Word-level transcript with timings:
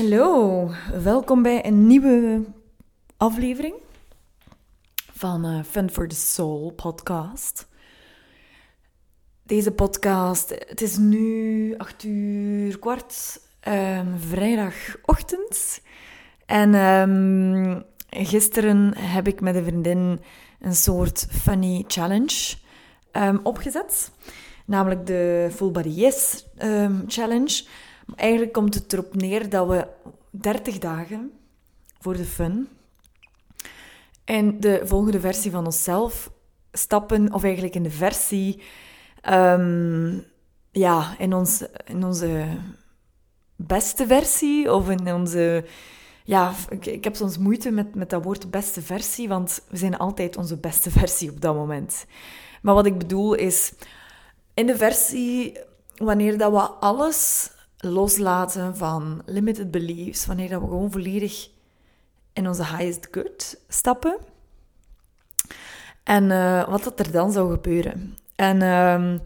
Hallo, 0.00 0.70
welkom 1.02 1.42
bij 1.42 1.66
een 1.66 1.86
nieuwe 1.86 2.44
aflevering 3.16 3.74
van 5.12 5.46
uh, 5.46 5.62
Fun 5.64 5.90
for 5.90 6.08
the 6.08 6.14
Soul 6.14 6.72
podcast. 6.76 7.68
Deze 9.42 9.70
podcast, 9.70 10.50
het 10.68 10.80
is 10.80 10.96
nu 10.96 11.74
8 11.76 12.04
uur 12.04 12.78
kwart, 12.78 13.40
um, 13.68 14.18
vrijdagochtend. 14.18 15.82
En 16.46 16.74
um, 16.74 17.84
gisteren 18.10 18.96
heb 18.96 19.26
ik 19.26 19.40
met 19.40 19.54
een 19.54 19.64
vriendin 19.64 20.20
een 20.60 20.74
soort 20.74 21.26
funny 21.30 21.84
challenge 21.86 22.54
um, 23.12 23.40
opgezet. 23.42 24.10
Namelijk 24.64 25.06
de 25.06 25.48
Full 25.54 25.70
Body 25.70 25.88
Yes 25.88 26.46
challenge. 27.06 27.62
Eigenlijk 28.16 28.52
komt 28.52 28.74
het 28.74 28.92
erop 28.92 29.14
neer 29.14 29.48
dat 29.48 29.68
we 29.68 29.86
30 30.30 30.78
dagen 30.78 31.32
voor 31.98 32.16
de 32.16 32.24
fun 32.24 32.68
en 34.24 34.60
de 34.60 34.80
volgende 34.84 35.20
versie 35.20 35.50
van 35.50 35.64
onszelf 35.64 36.30
stappen, 36.72 37.32
of 37.32 37.44
eigenlijk 37.44 37.74
in 37.74 37.82
de 37.82 37.90
versie, 37.90 38.62
um, 39.30 40.24
ja, 40.70 41.14
in, 41.18 41.34
ons, 41.34 41.64
in 41.84 42.04
onze 42.04 42.46
beste 43.56 44.06
versie, 44.06 44.72
of 44.72 44.90
in 44.90 45.14
onze, 45.14 45.64
ja, 46.24 46.52
ik, 46.68 46.86
ik 46.86 47.04
heb 47.04 47.16
soms 47.16 47.38
moeite 47.38 47.70
met, 47.70 47.94
met 47.94 48.10
dat 48.10 48.24
woord 48.24 48.50
beste 48.50 48.82
versie, 48.82 49.28
want 49.28 49.62
we 49.68 49.76
zijn 49.76 49.98
altijd 49.98 50.36
onze 50.36 50.56
beste 50.56 50.90
versie 51.00 51.30
op 51.30 51.40
dat 51.40 51.54
moment. 51.54 52.06
Maar 52.62 52.74
wat 52.74 52.86
ik 52.86 52.98
bedoel 52.98 53.34
is, 53.34 53.72
in 54.54 54.66
de 54.66 54.76
versie 54.76 55.58
wanneer 55.96 56.38
dat 56.38 56.52
we 56.52 56.60
alles 56.60 57.50
loslaten 57.80 58.76
van 58.76 59.22
limited 59.26 59.70
beliefs, 59.70 60.26
wanneer 60.26 60.48
dat 60.48 60.60
we 60.60 60.66
gewoon 60.66 60.92
volledig 60.92 61.48
in 62.32 62.48
onze 62.48 62.66
highest 62.66 63.08
good 63.10 63.60
stappen. 63.68 64.16
En 66.02 66.24
uh, 66.24 66.68
wat 66.68 66.84
dat 66.84 66.98
er 66.98 67.10
dan 67.10 67.32
zou 67.32 67.50
gebeuren. 67.50 68.16
En 68.36 68.60
uh, 68.60 69.18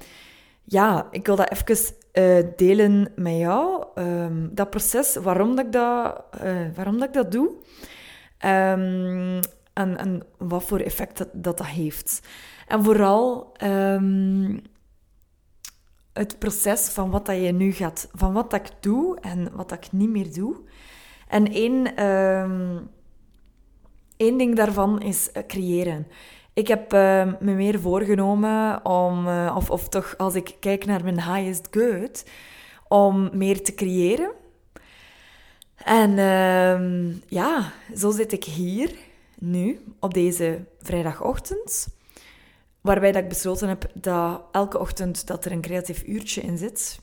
ja, 0.64 1.08
ik 1.10 1.26
wil 1.26 1.36
dat 1.36 1.50
even 1.50 1.94
uh, 2.12 2.46
delen 2.56 3.12
met 3.16 3.36
jou. 3.36 3.84
Um, 3.94 4.50
dat 4.54 4.70
proces, 4.70 5.14
waarom 5.14 5.56
dat 5.56 5.64
ik 5.64 5.72
dat, 5.72 6.24
uh, 6.42 6.66
waarom 6.74 6.98
dat, 6.98 7.08
ik 7.08 7.14
dat 7.14 7.32
doe. 7.32 7.48
Um, 7.48 9.40
en, 9.72 9.96
en 9.98 10.22
wat 10.38 10.64
voor 10.64 10.78
effect 10.78 11.18
dat 11.32 11.56
dat, 11.56 11.66
heeft. 11.66 12.20
En 12.66 12.84
vooral 12.84 13.52
het 16.14 16.38
proces 16.38 16.88
van 16.88 17.10
wat 17.10 17.26
dat 17.26 17.36
je 17.36 17.52
nu 17.52 17.72
gaat, 17.72 18.08
van 18.12 18.32
wat 18.32 18.50
dat 18.50 18.60
ik 18.60 18.70
doe 18.80 19.20
en 19.20 19.48
wat 19.52 19.68
dat 19.68 19.84
ik 19.84 19.92
niet 19.92 20.08
meer 20.08 20.32
doe. 20.32 20.56
En 21.28 21.52
één, 21.52 22.04
um, 22.06 22.88
één 24.16 24.38
ding 24.38 24.56
daarvan 24.56 25.02
is 25.02 25.32
eh, 25.32 25.42
creëren. 25.46 26.06
Ik 26.52 26.68
heb 26.68 26.92
uh, 26.92 27.32
me 27.40 27.52
meer 27.52 27.80
voorgenomen 27.80 28.84
om, 28.84 29.26
uh, 29.26 29.54
of, 29.56 29.70
of 29.70 29.88
toch 29.88 30.14
als 30.16 30.34
ik 30.34 30.56
kijk 30.60 30.84
naar 30.84 31.04
mijn 31.04 31.22
highest 31.22 31.68
good, 31.70 32.24
om 32.88 33.30
meer 33.32 33.62
te 33.62 33.74
creëren. 33.74 34.30
En 35.76 36.10
uh, 36.10 37.14
ja, 37.28 37.72
zo 37.96 38.10
zit 38.10 38.32
ik 38.32 38.44
hier 38.44 38.90
nu 39.38 39.80
op 40.00 40.14
deze 40.14 40.64
vrijdagochtend. 40.82 41.88
Waarbij 42.84 43.12
dat 43.12 43.22
ik 43.22 43.28
besloten 43.28 43.68
heb 43.68 43.90
dat 43.94 44.42
elke 44.52 44.78
ochtend 44.78 45.26
dat 45.26 45.44
er 45.44 45.52
een 45.52 45.60
creatief 45.60 46.02
uurtje 46.06 46.40
in 46.40 46.58
zit. 46.58 47.00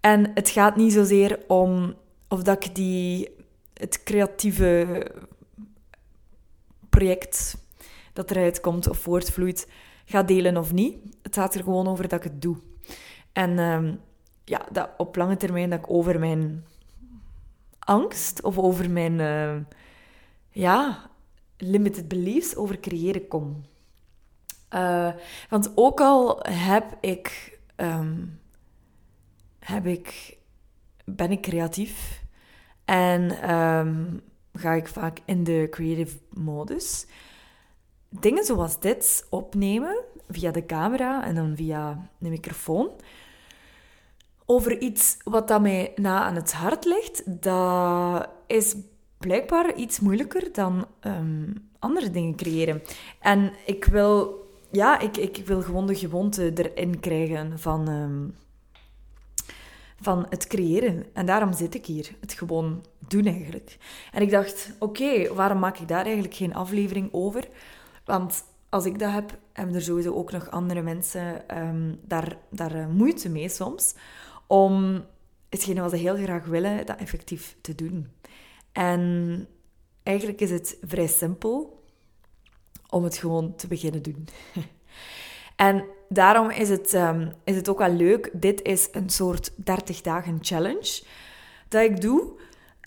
En 0.00 0.30
het 0.34 0.48
gaat 0.48 0.76
niet 0.76 0.92
zozeer 0.92 1.38
om 1.46 1.94
of 2.28 2.42
dat 2.42 2.64
ik 2.64 2.74
die, 2.74 3.28
het 3.74 4.02
creatieve 4.02 5.06
project 6.88 7.56
dat 8.12 8.30
eruit 8.30 8.60
komt 8.60 8.88
of 8.88 8.98
voortvloeit, 8.98 9.68
ga 10.04 10.22
delen 10.22 10.56
of 10.56 10.72
niet. 10.72 10.96
Het 11.22 11.34
gaat 11.34 11.54
er 11.54 11.62
gewoon 11.62 11.88
over 11.88 12.08
dat 12.08 12.24
ik 12.24 12.30
het 12.30 12.42
doe. 12.42 12.56
En 13.32 13.50
uh, 13.50 13.92
ja, 14.44 14.66
dat 14.72 14.90
op 14.96 15.16
lange 15.16 15.36
termijn 15.36 15.70
dat 15.70 15.78
ik 15.78 15.90
over 15.90 16.18
mijn 16.18 16.64
angst 17.78 18.42
of 18.42 18.58
over 18.58 18.90
mijn 18.90 19.18
uh, 19.18 19.56
ja, 20.50 21.10
limited 21.56 22.08
beliefs 22.08 22.56
over 22.56 22.80
creëren 22.80 23.28
kom. 23.28 23.64
Uh, 24.74 25.12
want 25.48 25.72
ook 25.74 26.00
al 26.00 26.38
heb 26.48 26.96
ik, 27.00 27.58
um, 27.76 28.40
heb 29.58 29.86
ik, 29.86 30.36
ben 31.04 31.30
ik 31.30 31.40
creatief 31.40 32.22
en 32.84 33.50
um, 33.54 34.20
ga 34.52 34.72
ik 34.72 34.88
vaak 34.88 35.18
in 35.24 35.44
de 35.44 35.66
creative 35.70 36.18
modus. 36.30 37.06
Dingen 38.08 38.44
zoals 38.44 38.80
dit 38.80 39.26
opnemen 39.30 40.04
via 40.28 40.50
de 40.50 40.66
camera 40.66 41.24
en 41.24 41.34
dan 41.34 41.56
via 41.56 42.08
de 42.18 42.28
microfoon 42.28 42.90
over 44.50 44.78
iets 44.78 45.16
wat 45.24 45.48
dat 45.48 45.60
mij 45.60 45.92
na 45.96 46.22
aan 46.22 46.34
het 46.34 46.52
hart 46.52 46.84
ligt, 46.84 47.42
dat 47.42 48.28
is 48.46 48.76
blijkbaar 49.18 49.74
iets 49.74 50.00
moeilijker 50.00 50.52
dan 50.52 50.86
um, 51.00 51.68
andere 51.78 52.10
dingen 52.10 52.36
creëren. 52.36 52.82
En 53.20 53.52
ik 53.66 53.84
wil 53.84 54.46
ja, 54.70 54.98
ik, 54.98 55.16
ik 55.16 55.46
wil 55.46 55.62
gewoon 55.62 55.86
de 55.86 55.94
gewoonte 55.94 56.52
erin 56.54 57.00
krijgen 57.00 57.58
van, 57.58 57.88
um, 57.88 58.34
van 60.00 60.26
het 60.30 60.46
creëren. 60.46 61.04
En 61.12 61.26
daarom 61.26 61.52
zit 61.52 61.74
ik 61.74 61.86
hier. 61.86 62.10
Het 62.20 62.32
gewoon 62.32 62.84
doen 63.08 63.26
eigenlijk. 63.26 63.78
En 64.12 64.22
ik 64.22 64.30
dacht, 64.30 64.72
oké, 64.78 65.34
waarom 65.34 65.58
maak 65.58 65.78
ik 65.78 65.88
daar 65.88 66.04
eigenlijk 66.04 66.34
geen 66.34 66.54
aflevering 66.54 67.08
over? 67.12 67.48
Want 68.04 68.44
als 68.68 68.84
ik 68.84 68.98
dat 68.98 69.12
heb, 69.12 69.38
hebben 69.52 69.74
er 69.74 69.82
sowieso 69.82 70.14
ook 70.14 70.32
nog 70.32 70.50
andere 70.50 70.82
mensen 70.82 71.58
um, 71.58 72.00
daar, 72.06 72.36
daar 72.50 72.76
uh, 72.76 72.86
moeite 72.86 73.28
mee 73.28 73.48
soms. 73.48 73.94
Om 74.46 75.04
hetgene 75.48 75.80
wat 75.80 75.90
ze 75.90 75.96
heel 75.96 76.16
graag 76.16 76.44
willen, 76.44 76.86
dat 76.86 76.96
effectief 76.98 77.56
te 77.60 77.74
doen. 77.74 78.08
En 78.72 79.46
eigenlijk 80.02 80.40
is 80.40 80.50
het 80.50 80.78
vrij 80.82 81.06
simpel 81.06 81.77
om 82.90 83.04
het 83.04 83.16
gewoon 83.16 83.54
te 83.56 83.66
beginnen 83.66 84.02
doen. 84.02 84.28
en 85.56 85.84
daarom 86.08 86.50
is 86.50 86.68
het, 86.68 86.92
um, 86.94 87.32
is 87.44 87.56
het 87.56 87.68
ook 87.68 87.78
wel 87.78 87.92
leuk. 87.92 88.30
Dit 88.32 88.62
is 88.62 88.88
een 88.92 89.10
soort 89.10 89.52
30 89.56 90.00
dagen 90.00 90.38
challenge 90.40 91.02
dat 91.68 91.82
ik 91.82 92.00
doe. 92.00 92.20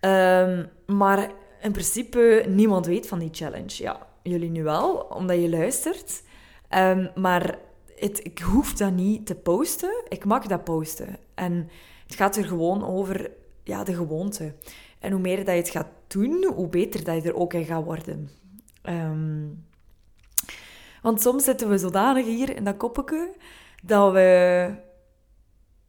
Um, 0.05 0.69
maar 0.97 1.31
in 1.61 1.71
principe, 1.71 2.45
niemand 2.47 2.85
weet 2.85 3.07
van 3.07 3.19
die 3.19 3.29
challenge. 3.31 3.83
Ja, 3.83 4.07
jullie 4.23 4.49
nu 4.49 4.63
wel, 4.63 4.95
omdat 4.95 5.41
je 5.41 5.49
luistert. 5.49 6.23
Um, 6.75 7.09
maar 7.15 7.57
het, 7.95 8.25
ik 8.25 8.39
hoef 8.39 8.73
dat 8.73 8.91
niet 8.91 9.25
te 9.25 9.35
posten. 9.35 10.03
Ik 10.07 10.25
mag 10.25 10.45
dat 10.45 10.63
posten. 10.63 11.17
En 11.33 11.69
het 12.05 12.15
gaat 12.15 12.35
er 12.35 12.45
gewoon 12.45 12.85
over 12.85 13.31
ja, 13.63 13.83
de 13.83 13.93
gewoonte. 13.93 14.53
En 14.99 15.11
hoe 15.11 15.21
meer 15.21 15.37
dat 15.37 15.47
je 15.47 15.61
het 15.61 15.69
gaat 15.69 15.89
doen, 16.07 16.51
hoe 16.55 16.67
beter 16.67 17.03
dat 17.03 17.23
je 17.23 17.29
er 17.29 17.35
ook 17.35 17.53
in 17.53 17.65
gaat 17.65 17.83
worden. 17.83 18.29
Want 21.01 21.21
soms 21.21 21.43
zitten 21.43 21.69
we 21.69 21.77
zodanig 21.77 22.25
hier 22.25 22.55
in 22.55 22.63
dat 22.63 22.77
koppetje 22.77 23.33
dat 23.83 24.11
we 24.11 24.69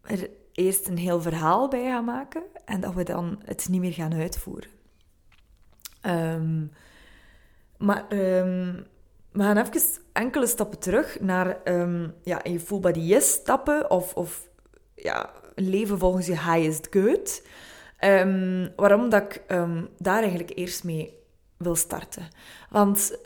er 0.02 0.30
eerst 0.52 0.88
een 0.88 0.98
heel 0.98 1.20
verhaal 1.20 1.68
bij 1.68 1.84
gaan 1.84 2.04
maken 2.04 2.42
en 2.64 2.80
dat 2.80 2.94
we 2.94 3.02
dan 3.04 3.40
het 3.44 3.68
niet 3.68 3.80
meer 3.80 3.92
gaan 3.92 4.14
uitvoeren. 4.14 4.70
Um, 6.06 6.72
maar 7.78 8.04
um, 8.12 8.86
we 9.32 9.42
gaan 9.42 9.56
even 9.56 10.02
enkele 10.12 10.46
stappen 10.46 10.78
terug 10.78 11.20
naar 11.20 11.56
um, 11.64 12.14
ja, 12.22 12.40
je 12.42 12.60
full 12.60 12.80
body 12.80 13.00
yes 13.00 13.32
stappen 13.32 13.90
of, 13.90 14.14
of 14.14 14.48
ja, 14.94 15.30
leven 15.54 15.98
volgens 15.98 16.26
je 16.26 16.38
highest 16.38 16.86
good. 16.90 17.42
waarom 18.76 19.08
dat 19.08 19.22
ik 19.22 19.42
daar 19.98 20.20
eigenlijk 20.20 20.52
eerst 20.54 20.84
mee 20.84 21.18
wil 21.56 21.74
starten. 21.74 22.28
Want 22.70 23.18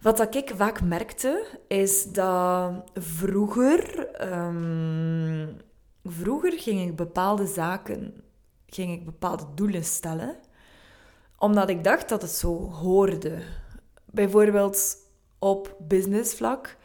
wat 0.00 0.34
ik 0.34 0.52
vaak 0.56 0.82
merkte, 0.82 1.46
is 1.68 2.04
dat 2.04 2.72
vroeger... 2.94 4.08
Um, 4.32 5.56
vroeger 6.04 6.52
ging 6.52 6.88
ik 6.88 6.96
bepaalde 6.96 7.46
zaken... 7.46 8.22
Ging 8.66 8.92
ik 8.92 9.04
bepaalde 9.04 9.44
doelen 9.54 9.84
stellen. 9.84 10.36
Omdat 11.38 11.68
ik 11.68 11.84
dacht 11.84 12.08
dat 12.08 12.22
het 12.22 12.30
zo 12.30 12.70
hoorde. 12.70 13.38
Bijvoorbeeld 14.04 14.96
op 15.38 15.76
businessvlak. 15.78 16.76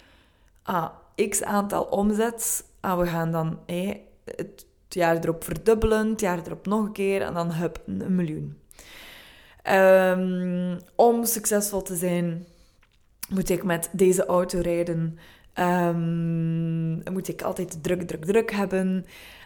Ah, 0.64 0.90
x 1.30 1.44
aantal 1.44 1.84
omzet. 1.84 2.66
Ah, 2.80 3.00
we 3.00 3.06
gaan 3.06 3.32
dan 3.32 3.60
het 4.24 4.66
jaar 4.88 5.18
erop 5.18 5.44
verdubbelen. 5.44 6.10
Het 6.10 6.22
jaar 6.22 6.40
erop 6.46 6.66
nog 6.66 6.86
een 6.86 6.92
keer. 6.92 7.22
En 7.22 7.34
dan 7.34 7.52
hup, 7.52 7.82
een 7.86 8.16
miljoen. 8.16 8.60
Um, 9.70 10.78
om 10.96 11.26
succesvol 11.26 11.82
te 11.82 11.96
zijn 11.96 12.46
moet 13.30 13.50
ik 13.50 13.64
met 13.64 13.90
deze 13.92 14.26
auto 14.26 14.60
rijden? 14.60 15.20
Um, 15.56 17.14
moet 17.14 17.28
ik 17.28 17.42
altijd 17.42 17.84
druk, 17.84 18.02
druk, 18.02 18.26
druk 18.26 18.52
hebben? 18.52 19.06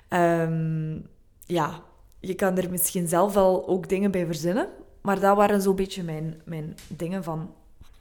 Um, 0.09 1.07
ja, 1.45 1.83
je 2.19 2.33
kan 2.33 2.57
er 2.57 2.69
misschien 2.69 3.07
zelf 3.07 3.33
wel 3.33 3.67
ook 3.67 3.89
dingen 3.89 4.11
bij 4.11 4.25
verzinnen. 4.25 4.69
Maar 5.01 5.19
dat 5.19 5.35
waren 5.35 5.61
zo'n 5.61 5.75
beetje 5.75 6.03
mijn, 6.03 6.41
mijn 6.45 6.75
dingen 6.87 7.23
van 7.23 7.53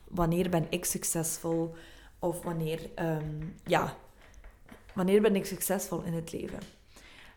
wanneer 0.09 0.51
ben 0.51 0.67
ik 0.69 0.85
succesvol? 0.85 1.75
Of 2.19 2.43
wanneer, 2.43 2.91
ehm, 2.95 3.43
ja, 3.65 3.97
wanneer 4.95 5.23
ben 5.23 5.37
ik 5.37 5.47
succesvol 5.47 6.03
in 6.03 6.13
het 6.13 6.33
leven? 6.33 6.59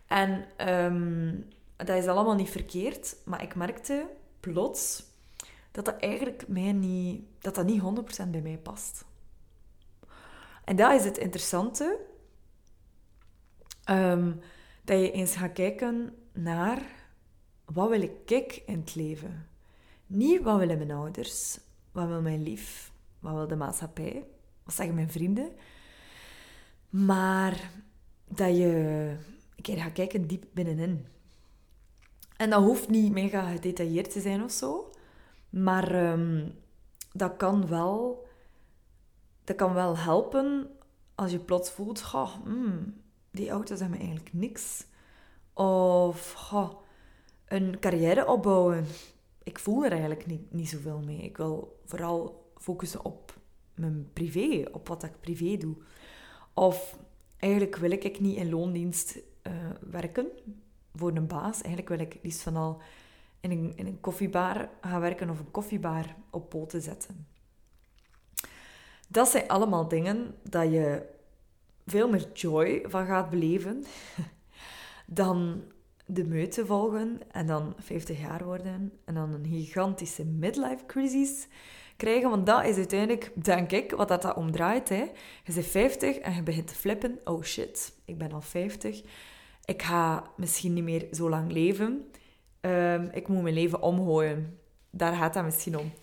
En 0.08 0.46
dat 1.78 1.98
is 1.98 2.08
allemaal 2.08 2.36
niet 2.36 2.50
verkeerd, 2.50 3.16
maar 3.24 3.44
ik 3.44 3.56
merkte 3.56 4.06
plots 4.40 5.04
dat 5.76 5.86
dat 5.86 6.00
eigenlijk 6.00 6.48
mij 6.48 6.72
niet, 6.72 7.24
dat 7.40 7.56
dat 7.56 7.66
niet 7.66 7.82
100% 8.26 8.30
bij 8.30 8.42
mij 8.42 8.58
past. 8.58 9.06
En 10.64 10.76
dat 10.76 11.00
is 11.00 11.06
het 11.06 11.18
interessante. 11.18 12.00
Um, 13.90 14.40
dat 14.84 15.00
je 15.00 15.12
eens 15.12 15.36
gaat 15.36 15.54
kijken 15.54 16.16
naar 16.34 16.82
wat 17.66 17.90
wil 17.90 18.02
ik 18.02 18.64
in 18.66 18.80
het 18.80 18.96
leven. 18.96 19.48
Niet 20.08 20.42
wat 20.42 20.60
willen 20.60 20.78
mijn 20.78 20.92
ouders, 20.92 21.60
wat 21.92 22.08
wil 22.08 22.22
mijn 22.22 22.44
lief, 22.44 22.92
wat 23.20 23.34
wil 23.34 23.48
de 23.48 23.56
maatschappij, 23.56 24.24
wat 24.64 24.76
zeggen 24.76 24.96
mijn 24.96 25.12
vrienden. 25.12 25.52
Maar 26.90 27.72
dat 28.28 28.58
je 28.58 29.16
keer 29.62 29.78
gaat 29.78 29.94
kijken 29.94 30.28
diep 30.28 30.46
binnenin. 30.54 31.06
En 32.38 32.50
dat 32.50 32.64
hoeft 32.64 32.90
niet 32.90 33.12
mega 33.12 33.52
gedetailleerd 33.52 34.12
te 34.12 34.22
zijn 34.22 34.44
of 34.44 34.52
zo. 34.52 34.90
Maar 35.50 35.92
ehm, 35.92 36.50
dat, 37.12 37.36
kan 37.38 37.68
wel, 37.68 38.28
dat 39.44 39.56
kan 39.56 39.74
wel 39.74 39.98
helpen 39.98 40.70
als 41.16 41.32
je 41.32 41.40
plots 41.40 41.72
voelt... 41.72 42.02
Goh, 42.02 42.46
mm, 42.46 43.04
die 43.32 43.50
auto's 43.50 43.80
hebben 43.80 44.00
eigenlijk 44.00 44.34
niks. 44.34 44.86
Of 45.54 46.54
een 47.46 47.80
carrière 47.80 48.28
opbouwen. 48.28 48.86
Ik 49.44 49.60
voel 49.60 49.86
er 49.86 49.92
eigenlijk 49.92 50.26
niet, 50.26 50.54
niet 50.54 50.70
zoveel 50.70 51.00
mee. 51.00 51.22
Ik 51.22 51.38
wil 51.38 51.80
vooral 51.86 52.50
focussen 52.58 53.06
op 53.06 53.38
mijn 53.76 54.10
privé, 54.14 54.66
op 54.72 54.88
wat 54.88 55.04
ik 55.04 55.20
privé 55.20 55.58
doe. 55.58 55.76
Of 56.54 57.00
eigenlijk 57.38 57.76
wil 57.76 57.92
ik 57.92 58.20
niet 58.20 58.38
in 58.38 58.50
loondienst 58.50 59.18
uh, 59.44 59.54
werken 59.90 60.28
voor 60.94 61.16
een 61.16 61.28
baas. 61.28 61.62
Eigenlijk 61.62 61.90
wil 61.90 62.00
ik 62.00 62.20
liefst 62.22 62.42
van 62.42 62.56
al 62.56 62.82
in 63.52 63.58
een, 63.58 63.74
in 63.76 63.88
een 63.88 64.00
koffiebar 64.00 64.70
gaan 64.82 65.02
werken 65.02 65.30
of 65.30 65.40
een 65.40 65.52
koffiebar 65.52 66.16
op 66.30 66.50
poten 66.50 66.82
zetten. 66.82 67.28
Dat 69.08 69.28
zijn 69.28 69.48
allemaal 69.48 69.88
dingen 69.88 70.36
dat 70.44 70.72
je 70.72 71.02
veel 71.86 72.10
meer 72.10 72.32
joy 72.34 72.86
van 72.88 73.06
gaat 73.06 73.30
beleven 73.30 73.84
dan 75.08 75.64
de 76.06 76.24
meute 76.24 76.66
volgen 76.66 77.20
en 77.32 77.48
dan 77.48 77.74
50 77.78 78.20
jaar 78.20 78.44
worden 78.44 78.92
en 79.06 79.14
dan 79.14 79.34
een 79.34 79.46
gigantische 79.46 80.26
midlife 80.26 80.86
crisis 80.86 81.48
krijgen. 81.98 82.30
Want 82.30 82.46
dat 82.46 82.66
is 82.66 82.76
uiteindelijk, 82.76 83.32
denk 83.36 83.72
ik, 83.72 83.92
wat 83.92 84.08
dat, 84.08 84.22
dat 84.22 84.36
omdraait. 84.36 84.90
Hè. 84.90 85.12
Je 85.44 85.54
bent 85.54 85.66
50 85.66 86.18
en 86.18 86.34
je 86.34 86.44
begint 86.44 86.68
te 86.68 86.76
flippen. 86.76 87.20
Oh 87.24 87.44
shit, 87.44 87.94
ik 88.06 88.18
ben 88.18 88.32
al 88.32 88.42
50 88.42 89.04
ik 89.66 89.82
ga 89.82 90.32
misschien 90.38 90.74
niet 90.74 90.84
meer 90.84 91.08
zo 91.12 91.30
lang 91.30 91.52
leven. 91.52 92.12
Um, 92.66 93.10
ik 93.14 93.28
moet 93.28 93.42
mijn 93.42 93.54
leven 93.54 93.82
omgooien. 93.82 94.60
Daar 94.90 95.16
gaat 95.16 95.34
dat 95.34 95.44
misschien 95.44 95.78
om. 95.78 95.94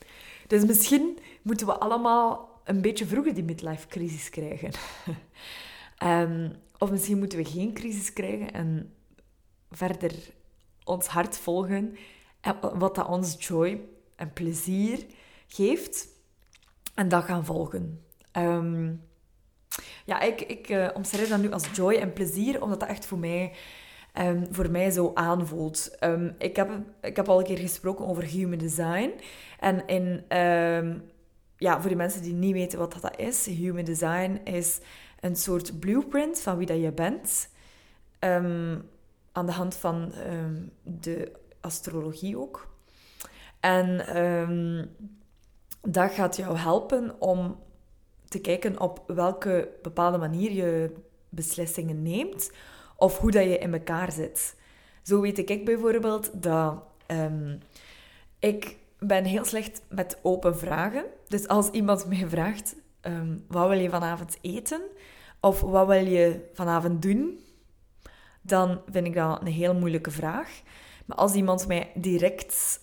Dus 0.47 0.64
misschien 0.64 1.19
moeten 1.43 1.67
we 1.67 1.79
allemaal 1.79 2.61
een 2.64 2.81
beetje 2.81 3.06
vroeger 3.06 3.35
die 3.35 3.44
midlife 3.44 3.87
crisis 3.88 4.31
krijgen. 4.31 4.70
um, 6.05 6.53
of 6.79 6.91
misschien 6.91 7.19
moeten 7.19 7.38
we 7.38 7.44
geen 7.44 7.73
crisis 7.73 8.12
krijgen 8.12 8.53
en 8.53 8.94
verder 9.70 10.12
ons 10.85 11.06
hart 11.06 11.37
volgen. 11.37 11.97
En 12.41 12.79
wat 12.79 12.94
dat 12.94 13.08
ons 13.08 13.47
joy 13.47 13.81
en 14.17 14.32
plezier 14.32 15.06
geeft. 15.47 16.08
En 16.94 17.08
dat 17.08 17.25
gaan 17.25 17.44
volgen. 17.44 18.05
Um, 18.32 19.03
ja, 20.05 20.20
ik, 20.20 20.41
ik 20.41 20.69
uh, 20.69 20.88
omschrijf 20.94 21.29
dat 21.29 21.41
nu 21.41 21.53
als 21.53 21.69
joy 21.75 21.94
en 21.94 22.12
plezier, 22.12 22.62
omdat 22.62 22.81
dat 22.81 22.88
echt 22.88 23.06
voor 23.06 23.19
mij, 23.19 23.53
um, 24.19 24.47
voor 24.50 24.70
mij 24.70 24.91
zo 24.91 25.11
aanvoelt. 25.14 25.97
Um, 26.00 26.35
ik, 26.38 26.56
heb, 26.56 26.70
ik 27.00 27.17
heb 27.17 27.29
al 27.29 27.38
een 27.38 27.44
keer 27.44 27.59
gesproken 27.59 28.06
over 28.06 28.23
human 28.23 28.59
design. 28.59 29.12
En 29.59 29.87
in, 29.87 30.37
um, 30.38 31.03
ja, 31.56 31.81
voor 31.81 31.91
de 31.91 31.97
mensen 31.97 32.23
die 32.23 32.35
niet 32.35 32.53
weten 32.53 32.79
wat 32.79 32.97
dat 33.00 33.19
is, 33.19 33.47
human 33.47 33.85
design 33.85 34.41
is 34.44 34.81
een 35.20 35.37
soort 35.37 35.81
blueprint 35.81 36.41
van 36.41 36.56
wie 36.56 36.67
dat 36.67 36.81
je 36.81 36.93
bent. 36.93 37.50
aan 39.32 39.47
de 39.47 39.53
hand 39.53 39.76
van 39.76 40.12
de 40.82 41.32
astrologie 41.61 42.38
ook. 42.38 42.70
En 43.61 43.97
dat 45.81 46.12
gaat 46.12 46.37
jou 46.37 46.56
helpen 46.56 47.20
om 47.20 47.56
te 48.29 48.41
kijken 48.41 48.81
op 48.81 49.03
welke 49.06 49.69
bepaalde 49.82 50.19
manier 50.19 50.53
je 50.53 50.93
beslissingen 51.29 52.03
neemt 52.03 52.50
of 53.02 53.19
hoe 53.19 53.31
dat 53.31 53.44
je 53.44 53.58
in 53.58 53.72
elkaar 53.72 54.12
zit. 54.12 54.54
Zo 55.02 55.20
weet 55.20 55.50
ik 55.50 55.64
bijvoorbeeld 55.64 56.43
dat 56.43 56.82
um, 57.06 57.58
ik 58.38 58.76
ben 58.99 59.25
heel 59.25 59.44
slecht 59.44 59.82
met 59.88 60.19
open 60.22 60.58
vragen. 60.58 61.04
Dus 61.28 61.49
als 61.49 61.70
iemand 61.70 62.06
mij 62.06 62.26
vraagt, 62.28 62.76
um, 63.02 63.44
wat 63.49 63.69
wil 63.69 63.78
je 63.78 63.90
vanavond 63.90 64.38
eten? 64.40 64.81
Of 65.40 65.60
wat 65.60 65.87
wil 65.87 66.06
je 66.06 66.50
vanavond 66.52 67.02
doen? 67.02 67.38
Dan 68.43 68.81
vind 68.90 69.06
ik 69.06 69.14
dat 69.14 69.40
een 69.40 69.46
heel 69.46 69.75
moeilijke 69.75 70.10
vraag. 70.10 70.60
Maar 71.06 71.16
als 71.16 71.34
iemand 71.34 71.66
mij 71.66 71.90
direct 71.94 72.81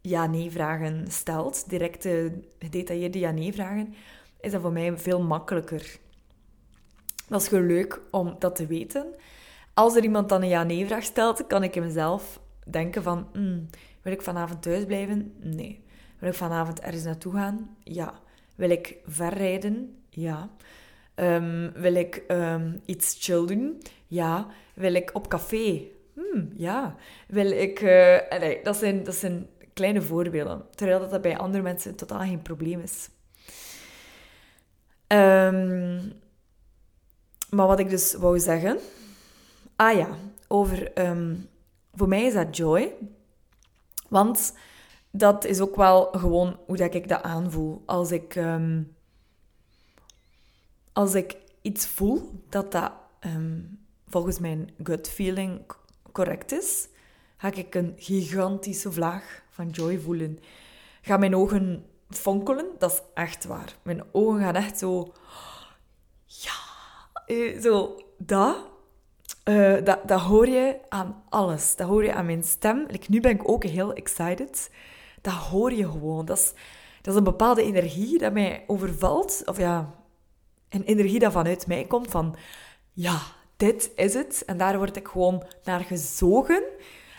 ja-nee 0.00 0.50
vragen 0.50 1.10
stelt, 1.10 1.68
directe 1.70 2.32
gedetailleerde 2.58 3.18
ja-nee 3.18 3.52
vragen, 3.52 3.94
is 4.40 4.52
dat 4.52 4.60
voor 4.60 4.72
mij 4.72 4.98
veel 4.98 5.22
makkelijker. 5.22 5.96
Dat 7.28 7.40
is 7.40 7.48
gewoon 7.48 7.66
leuk 7.66 8.00
om 8.10 8.36
dat 8.38 8.56
te 8.56 8.66
weten. 8.66 9.14
Als 9.74 9.96
er 9.96 10.02
iemand 10.02 10.28
dan 10.28 10.42
een 10.42 10.48
ja-nee-vraag 10.48 11.02
stelt, 11.02 11.46
kan 11.46 11.62
ik 11.62 11.76
in 11.76 11.82
mezelf 11.82 12.40
denken 12.66 13.02
van... 13.02 13.28
Hmm, 13.32 13.68
wil 14.02 14.12
ik 14.12 14.22
vanavond 14.22 14.62
thuis 14.62 14.84
blijven? 14.84 15.34
Nee. 15.40 15.84
Wil 16.18 16.28
ik 16.28 16.36
vanavond 16.36 16.80
ergens 16.80 17.04
naartoe 17.04 17.32
gaan? 17.32 17.76
Ja. 17.82 18.14
Wil 18.54 18.70
ik 18.70 18.96
verrijden? 19.06 20.02
Ja. 20.10 20.50
Um, 21.14 21.72
wil 21.72 21.94
ik 21.94 22.24
um, 22.28 22.80
iets 22.84 23.16
chill 23.20 23.46
doen? 23.46 23.82
Ja. 24.06 24.46
Wil 24.74 24.94
ik 24.94 25.10
op 25.12 25.28
café? 25.28 25.82
Hmm, 26.14 26.50
ja. 26.54 26.96
Wil 27.28 27.50
ik... 27.50 27.80
Nee, 28.40 28.60
dat, 28.62 28.76
zijn, 28.76 29.04
dat 29.04 29.14
zijn 29.14 29.46
kleine 29.72 30.02
voorbeelden. 30.02 30.64
Terwijl 30.74 31.08
dat 31.08 31.22
bij 31.22 31.38
andere 31.38 31.62
mensen 31.62 31.94
totaal 31.94 32.20
geen 32.20 32.42
probleem 32.42 32.80
is. 32.80 33.08
Um, 35.08 36.12
maar 37.50 37.66
wat 37.66 37.78
ik 37.78 37.90
dus 37.90 38.14
wou 38.14 38.38
zeggen... 38.38 38.78
Ah 39.76 39.96
ja, 39.96 40.08
over... 40.48 41.06
Um, 41.08 41.48
voor 41.94 42.08
mij 42.08 42.24
is 42.24 42.34
dat 42.34 42.56
joy. 42.56 42.94
Want 44.08 44.54
dat 45.10 45.44
is 45.44 45.60
ook 45.60 45.76
wel 45.76 46.08
gewoon 46.12 46.58
hoe 46.66 46.76
dat 46.76 46.94
ik 46.94 47.08
dat 47.08 47.22
aanvoel. 47.22 47.82
Als 47.86 48.12
ik... 48.12 48.34
Um, 48.34 48.96
als 50.92 51.14
ik 51.14 51.36
iets 51.62 51.86
voel 51.86 52.42
dat 52.48 52.72
dat 52.72 52.92
volgens 54.06 54.38
mijn 54.38 54.70
gut 54.82 55.08
feeling 55.08 55.60
correct 56.12 56.52
is, 56.52 56.88
ga 57.36 57.52
ik 57.54 57.74
een 57.74 57.92
gigantische 57.96 58.92
vlaag 58.92 59.42
van 59.50 59.70
joy 59.70 59.98
voelen. 59.98 60.38
Ga 61.02 61.16
mijn 61.16 61.36
ogen 61.36 61.86
fonkelen, 62.08 62.66
dat 62.78 62.92
is 62.92 63.02
echt 63.14 63.44
waar. 63.44 63.76
Mijn 63.82 64.02
ogen 64.12 64.40
gaan 64.40 64.54
echt 64.54 64.78
zo... 64.78 65.12
Ja, 66.26 66.52
eh, 67.26 67.60
zo 67.60 68.02
dat. 68.18 68.70
Uh, 69.44 69.84
dat, 69.84 69.98
dat 70.08 70.20
hoor 70.20 70.48
je 70.48 70.76
aan 70.88 71.22
alles. 71.28 71.76
Dat 71.76 71.88
hoor 71.88 72.04
je 72.04 72.14
aan 72.14 72.26
mijn 72.26 72.44
stem. 72.44 72.86
Nu 73.08 73.20
ben 73.20 73.30
ik 73.30 73.48
ook 73.48 73.64
heel 73.64 73.92
excited. 73.92 74.70
Dat 75.20 75.32
hoor 75.32 75.72
je 75.72 75.90
gewoon. 75.90 76.24
Dat 76.24 76.38
is, 76.38 76.52
dat 77.00 77.12
is 77.12 77.18
een 77.18 77.24
bepaalde 77.24 77.62
energie 77.62 78.18
dat 78.18 78.32
mij 78.32 78.64
overvalt. 78.66 79.42
Of 79.44 79.58
ja, 79.58 79.94
een 80.68 80.82
energie 80.82 81.18
dat 81.18 81.32
vanuit 81.32 81.66
mij 81.66 81.84
komt 81.84 82.10
van... 82.10 82.36
Ja, 82.92 83.18
dit 83.56 83.90
is 83.96 84.14
het. 84.14 84.42
En 84.46 84.56
daar 84.56 84.78
word 84.78 84.96
ik 84.96 85.08
gewoon 85.08 85.44
naar 85.64 85.80
gezogen. 85.80 86.62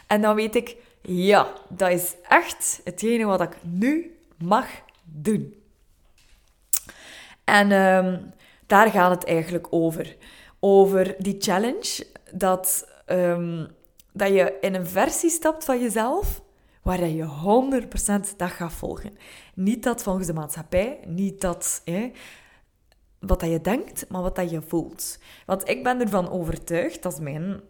En 0.08 0.22
dan 0.22 0.36
weet 0.36 0.56
ik... 0.56 0.76
Ja, 1.02 1.54
dat 1.70 1.90
is 1.90 2.16
echt 2.28 2.82
hetgene 2.84 3.26
wat 3.26 3.42
ik 3.42 3.58
nu 3.62 4.18
mag 4.38 4.68
doen. 5.04 5.64
En 7.44 7.72
um, 7.72 8.34
daar 8.68 8.92
gaat 8.92 9.12
het 9.12 9.26
eigenlijk 9.26 9.68
over. 9.70 10.16
Over 10.60 11.16
die 11.18 11.36
challenge 11.40 12.06
dat, 12.34 12.88
um, 13.08 13.68
dat 14.12 14.28
je 14.28 14.58
in 14.62 14.76
een 14.76 14.88
versie 14.88 15.30
stapt 15.30 15.66
van 15.66 15.82
jezelf 15.82 16.42
waar 16.82 17.08
je 17.08 17.24
100% 17.24 18.36
dat 18.38 18.50
gaat 18.50 18.74
volgen. 18.74 19.18
Niet 19.54 19.84
dat 19.84 20.04
volgens 20.04 20.28
de 20.28 20.34
maatschappij, 20.34 21.00
niet 21.08 21.42
dat 21.42 21.82
hè, 21.86 22.12
wat 23.20 23.40
dat 23.40 23.50
je 23.50 23.62
denkt, 23.62 24.10
maar 24.10 24.22
wat 24.22 24.36
dat 24.36 24.50
je 24.50 24.62
voelt. 24.62 25.20
Want 25.46 25.70
ik 25.70 25.84
ben 25.84 26.02
ervan 26.02 26.30
overtuigd, 26.30 27.04
dat 27.04 27.14
is 27.14 27.20
mijn 27.20 27.62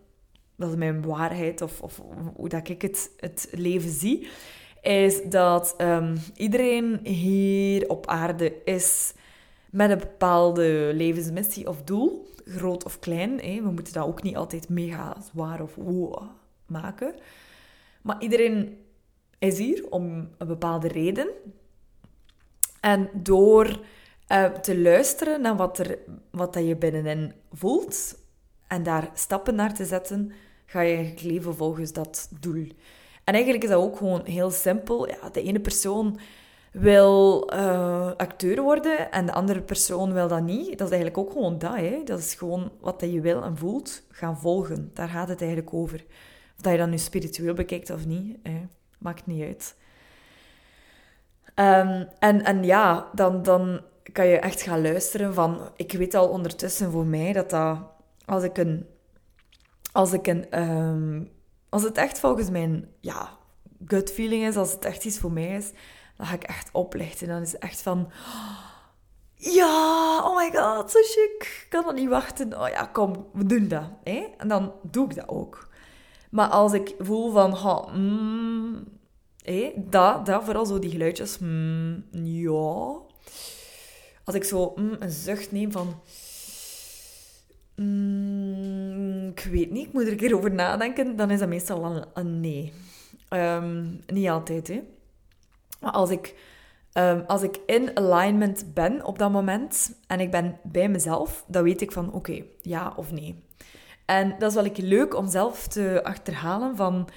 dat 0.55 0.77
mijn 0.77 1.05
waarheid 1.05 1.61
of, 1.61 1.81
of 1.81 2.01
hoe 2.35 2.49
dat 2.49 2.69
ik 2.69 2.81
het, 2.81 3.11
het 3.17 3.47
leven 3.51 3.89
zie, 3.89 4.27
is 4.81 5.23
dat 5.23 5.75
um, 5.77 6.17
iedereen 6.35 6.99
hier 7.03 7.89
op 7.89 8.07
aarde 8.07 8.63
is 8.63 9.13
met 9.73 9.89
een 9.89 9.97
bepaalde 9.97 10.91
levensmissie 10.93 11.67
of 11.67 11.83
doel, 11.83 12.27
groot 12.45 12.85
of 12.85 12.99
klein. 12.99 13.39
Hè. 13.39 13.61
We 13.61 13.71
moeten 13.71 13.93
dat 13.93 14.05
ook 14.05 14.23
niet 14.23 14.35
altijd 14.35 14.69
mega 14.69 15.17
zwaar 15.31 15.61
of 15.61 15.75
wow 15.75 16.23
maken. 16.65 17.15
Maar 18.01 18.21
iedereen 18.21 18.77
is 19.39 19.57
hier 19.57 19.85
om 19.89 20.29
een 20.37 20.47
bepaalde 20.47 20.87
reden. 20.87 21.27
En 22.79 23.09
door 23.13 23.79
uh, 24.27 24.45
te 24.45 24.79
luisteren 24.79 25.41
naar 25.41 25.55
wat, 25.55 25.79
er, 25.79 25.97
wat 26.31 26.53
dat 26.53 26.67
je 26.67 26.75
binnenin 26.75 27.33
voelt 27.51 28.17
en 28.67 28.83
daar 28.83 29.09
stappen 29.13 29.55
naar 29.55 29.73
te 29.73 29.85
zetten, 29.85 30.31
ga 30.65 30.81
je 30.81 31.13
leven 31.23 31.55
volgens 31.55 31.93
dat 31.93 32.29
doel. 32.39 32.67
En 33.23 33.33
eigenlijk 33.33 33.63
is 33.63 33.69
dat 33.69 33.81
ook 33.81 33.97
gewoon 33.97 34.25
heel 34.25 34.51
simpel. 34.51 35.07
Ja, 35.07 35.29
de 35.29 35.41
ene 35.41 35.59
persoon 35.59 36.19
wil 36.73 37.49
uh, 37.53 38.11
acteur 38.17 38.61
worden 38.61 39.11
en 39.11 39.25
de 39.25 39.33
andere 39.33 39.61
persoon 39.61 40.13
wil 40.13 40.27
dat 40.27 40.41
niet. 40.41 40.77
Dat 40.77 40.87
is 40.87 40.93
eigenlijk 40.93 41.17
ook 41.17 41.31
gewoon 41.31 41.59
dat. 41.59 41.75
Hè? 41.75 42.01
Dat 42.03 42.19
is 42.19 42.33
gewoon 42.33 42.71
wat 42.79 43.01
je 43.01 43.21
wil 43.21 43.43
en 43.43 43.57
voelt 43.57 44.03
gaan 44.09 44.39
volgen. 44.39 44.91
Daar 44.93 45.09
gaat 45.09 45.27
het 45.27 45.41
eigenlijk 45.41 45.73
over. 45.73 46.03
Of 46.55 46.61
dat 46.61 46.71
je 46.71 46.77
dat 46.77 46.89
nu 46.89 46.97
spiritueel 46.97 47.53
bekijkt 47.53 47.89
of 47.89 48.05
niet, 48.05 48.37
hè? 48.43 48.67
maakt 48.97 49.25
niet 49.25 49.43
uit. 49.43 49.75
Um, 51.55 52.07
en, 52.19 52.43
en 52.43 52.63
ja, 52.63 53.09
dan, 53.13 53.43
dan 53.43 53.81
kan 54.11 54.27
je 54.27 54.37
echt 54.37 54.61
gaan 54.61 54.81
luisteren 54.81 55.33
van... 55.33 55.71
Ik 55.75 55.91
weet 55.91 56.13
al 56.13 56.27
ondertussen 56.27 56.91
voor 56.91 57.05
mij 57.05 57.33
dat 57.33 57.49
dat... 57.49 57.77
Als 58.25 58.43
ik 58.43 58.57
een... 58.57 58.85
Als 59.91 60.13
ik 60.13 60.27
een... 60.27 60.59
Um, 60.59 61.31
als 61.69 61.83
het 61.83 61.97
echt 61.97 62.19
volgens 62.19 62.49
mijn 62.49 62.87
ja, 62.99 63.29
gut 63.87 64.11
feeling 64.11 64.45
is, 64.45 64.55
als 64.55 64.71
het 64.71 64.85
echt 64.85 65.05
iets 65.05 65.19
voor 65.19 65.31
mij 65.31 65.55
is, 65.55 65.71
dan 66.17 66.25
ga 66.25 66.33
ik 66.33 66.43
echt 66.43 66.69
oplichten. 66.71 67.27
Dan 67.27 67.41
is 67.41 67.51
het 67.51 67.61
echt 67.61 67.81
van... 67.81 68.11
Ja, 69.35 70.21
oh 70.23 70.35
my 70.35 70.51
god, 70.51 70.91
zo 70.91 70.99
chic. 71.01 71.61
Ik 71.63 71.65
kan 71.69 71.83
dat 71.83 71.95
niet 71.95 72.09
wachten. 72.09 72.61
Oh 72.61 72.69
ja, 72.69 72.85
kom, 72.85 73.27
we 73.33 73.45
doen 73.45 73.67
dat. 73.67 73.83
Hè? 74.03 74.27
En 74.37 74.47
dan 74.47 74.73
doe 74.81 75.09
ik 75.09 75.15
dat 75.15 75.27
ook. 75.27 75.69
Maar 76.29 76.47
als 76.47 76.73
ik 76.73 76.95
voel 76.99 77.31
van... 77.31 77.53
Ha, 77.53 77.87
mm, 77.93 78.83
hè, 79.41 79.73
dat, 79.75 80.25
dat, 80.25 80.43
vooral 80.43 80.65
zo 80.65 80.79
die 80.79 80.91
geluidjes. 80.91 81.37
Mm, 81.39 82.05
ja. 82.11 83.01
Als 84.23 84.35
ik 84.35 84.43
zo 84.43 84.73
mm, 84.75 84.95
een 84.99 85.11
zucht 85.11 85.51
neem 85.51 85.71
van... 85.71 86.01
Mm, 87.75 89.29
ik 89.29 89.47
weet 89.51 89.71
niet, 89.71 89.87
ik 89.87 89.93
moet 89.93 90.03
er 90.03 90.11
een 90.11 90.17
keer 90.17 90.35
over 90.35 90.53
nadenken. 90.53 91.15
Dan 91.15 91.31
is 91.31 91.39
dat 91.39 91.49
meestal 91.49 91.85
een, 91.85 92.05
een 92.13 92.39
nee. 92.39 92.73
Ehm, 93.29 93.85
niet 94.07 94.29
altijd, 94.29 94.67
hè. 94.67 94.83
Als 95.91 96.09
ik, 96.09 96.35
ehm, 96.91 97.21
als 97.27 97.41
ik 97.41 97.59
in 97.65 97.97
alignment 97.97 98.73
ben 98.73 99.05
op 99.05 99.19
dat 99.19 99.31
moment 99.31 99.99
en 100.07 100.19
ik 100.19 100.31
ben 100.31 100.59
bij 100.63 100.89
mezelf, 100.89 101.43
dan 101.47 101.63
weet 101.63 101.81
ik 101.81 101.91
van 101.91 102.13
oké, 102.13 102.43
ja 102.61 102.93
of 102.95 103.11
nee. 103.11 103.43
En 104.05 104.35
dat 104.39 104.49
is 104.49 104.55
wel 104.55 104.71
leuk 104.87 105.15
om 105.15 105.27
zelf 105.29 105.67
te 105.67 106.03
achterhalen 106.03 106.75
van, 106.75 107.09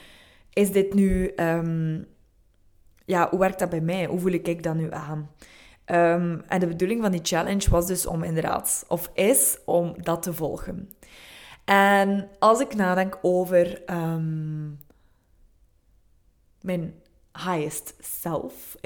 is 0.52 0.72
dit 0.72 0.94
nu, 0.94 1.26
ehm, 1.26 2.02
ja, 3.04 3.28
hoe 3.30 3.38
werkt 3.38 3.58
dat 3.58 3.70
bij 3.70 3.80
mij? 3.80 4.06
Hoe 4.06 4.20
voel 4.20 4.32
ik 4.32 4.62
dat 4.62 4.74
nu 4.74 4.92
aan? 4.92 5.30
Um, 5.90 6.42
en 6.48 6.60
de 6.60 6.66
bedoeling 6.66 7.02
van 7.02 7.10
die 7.10 7.20
challenge 7.22 7.70
was 7.70 7.86
dus 7.86 8.06
om 8.06 8.22
inderdaad, 8.22 8.84
of 8.88 9.10
is 9.14 9.58
om 9.64 9.94
dat 10.02 10.22
te 10.22 10.32
volgen. 10.34 10.90
En 11.64 12.28
als 12.38 12.60
ik 12.60 12.74
nadenk 12.74 13.18
over 13.22 13.82
mijn 16.60 16.94
highest 17.44 17.94
self. 18.00 18.76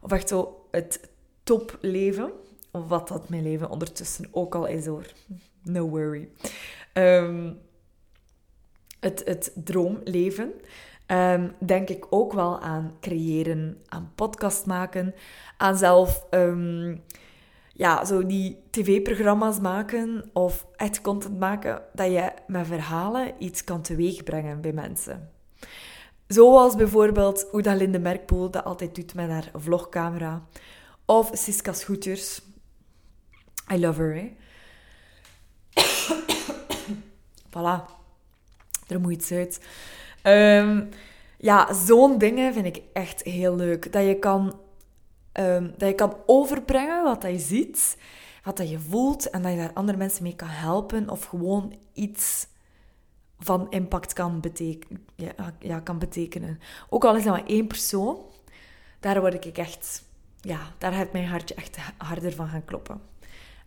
Of 0.00 0.12
echt 0.12 0.28
zo 0.28 0.66
het 0.70 1.08
topleven. 1.42 2.32
Wat 2.70 3.08
dat 3.08 3.28
mijn 3.28 3.42
leven 3.42 3.70
ondertussen 3.70 4.28
ook 4.30 4.54
al 4.54 4.66
is 4.66 4.86
hoor. 4.86 5.06
No 5.62 5.88
worry. 5.88 6.28
Ehm, 6.92 7.52
het, 9.00 9.22
het 9.24 9.52
droomleven. 9.54 10.52
Um, 11.06 11.52
denk 11.58 11.88
ik 11.88 12.06
ook 12.10 12.32
wel 12.32 12.60
aan 12.60 12.96
creëren, 13.00 13.82
aan 13.88 14.12
podcast 14.14 14.66
maken, 14.66 15.14
aan 15.56 15.76
zelf 15.76 16.26
um, 16.30 17.02
ja, 17.72 18.04
zo 18.04 18.26
die 18.26 18.62
tv-programma's 18.70 19.60
maken 19.60 20.30
of 20.32 20.66
echt 20.76 21.00
content 21.00 21.38
maken, 21.38 21.82
dat 21.92 22.12
je 22.12 22.32
met 22.46 22.66
verhalen 22.66 23.32
iets 23.38 23.64
kan 23.64 23.82
teweegbrengen 23.82 24.60
bij 24.60 24.72
mensen. 24.72 25.30
Zoals 26.28 26.74
bijvoorbeeld 26.76 27.46
hoe 27.50 27.62
dat 27.62 27.76
Linde 27.76 27.98
Merkpoel 27.98 28.50
dat 28.50 28.64
altijd 28.64 28.94
doet 28.94 29.14
met 29.14 29.28
haar 29.28 29.50
vlogcamera. 29.54 30.42
Of 31.04 31.30
Siska 31.32 31.72
Scooters. 31.72 32.40
I 33.72 33.78
love 33.78 34.02
her, 34.02 34.14
hè. 34.14 34.32
voilà. 37.50 37.94
Er 38.86 39.00
moet 39.00 39.12
iets 39.12 39.32
uit. 39.32 39.60
Um, 40.22 40.88
ja, 41.38 41.74
zo'n 41.74 42.18
dingen 42.18 42.52
vind 42.52 42.66
ik 42.66 42.82
echt 42.92 43.22
heel 43.22 43.56
leuk. 43.56 43.92
Dat 43.92 44.06
je 44.06 44.18
kan, 44.18 44.60
um, 45.32 45.74
dat 45.76 45.88
je 45.88 45.94
kan 45.94 46.16
overbrengen 46.26 47.04
wat 47.04 47.22
je 47.22 47.38
ziet, 47.38 47.96
wat 48.44 48.56
dat 48.56 48.70
je 48.70 48.78
voelt, 48.78 49.30
en 49.30 49.42
dat 49.42 49.52
je 49.52 49.58
daar 49.58 49.72
andere 49.72 49.98
mensen 49.98 50.22
mee 50.22 50.36
kan 50.36 50.48
helpen. 50.48 51.10
Of 51.10 51.24
gewoon 51.24 51.74
iets 51.92 52.46
van 53.38 53.70
impact 53.70 54.12
kan, 54.12 54.40
beteken, 54.40 55.06
ja, 55.14 55.32
ja, 55.58 55.80
kan 55.80 55.98
betekenen. 55.98 56.60
Ook 56.88 57.04
al 57.04 57.16
is 57.16 57.24
dat 57.24 57.32
maar 57.32 57.46
één 57.46 57.66
persoon, 57.66 58.18
daar 59.00 59.20
word 59.20 59.44
ik 59.46 59.58
echt... 59.58 60.04
Ja, 60.40 60.60
daar 60.78 60.92
heeft 60.92 61.12
mijn 61.12 61.26
hartje 61.26 61.54
echt 61.54 61.76
harder 61.96 62.32
van 62.32 62.48
gaan 62.48 62.64
kloppen. 62.64 63.00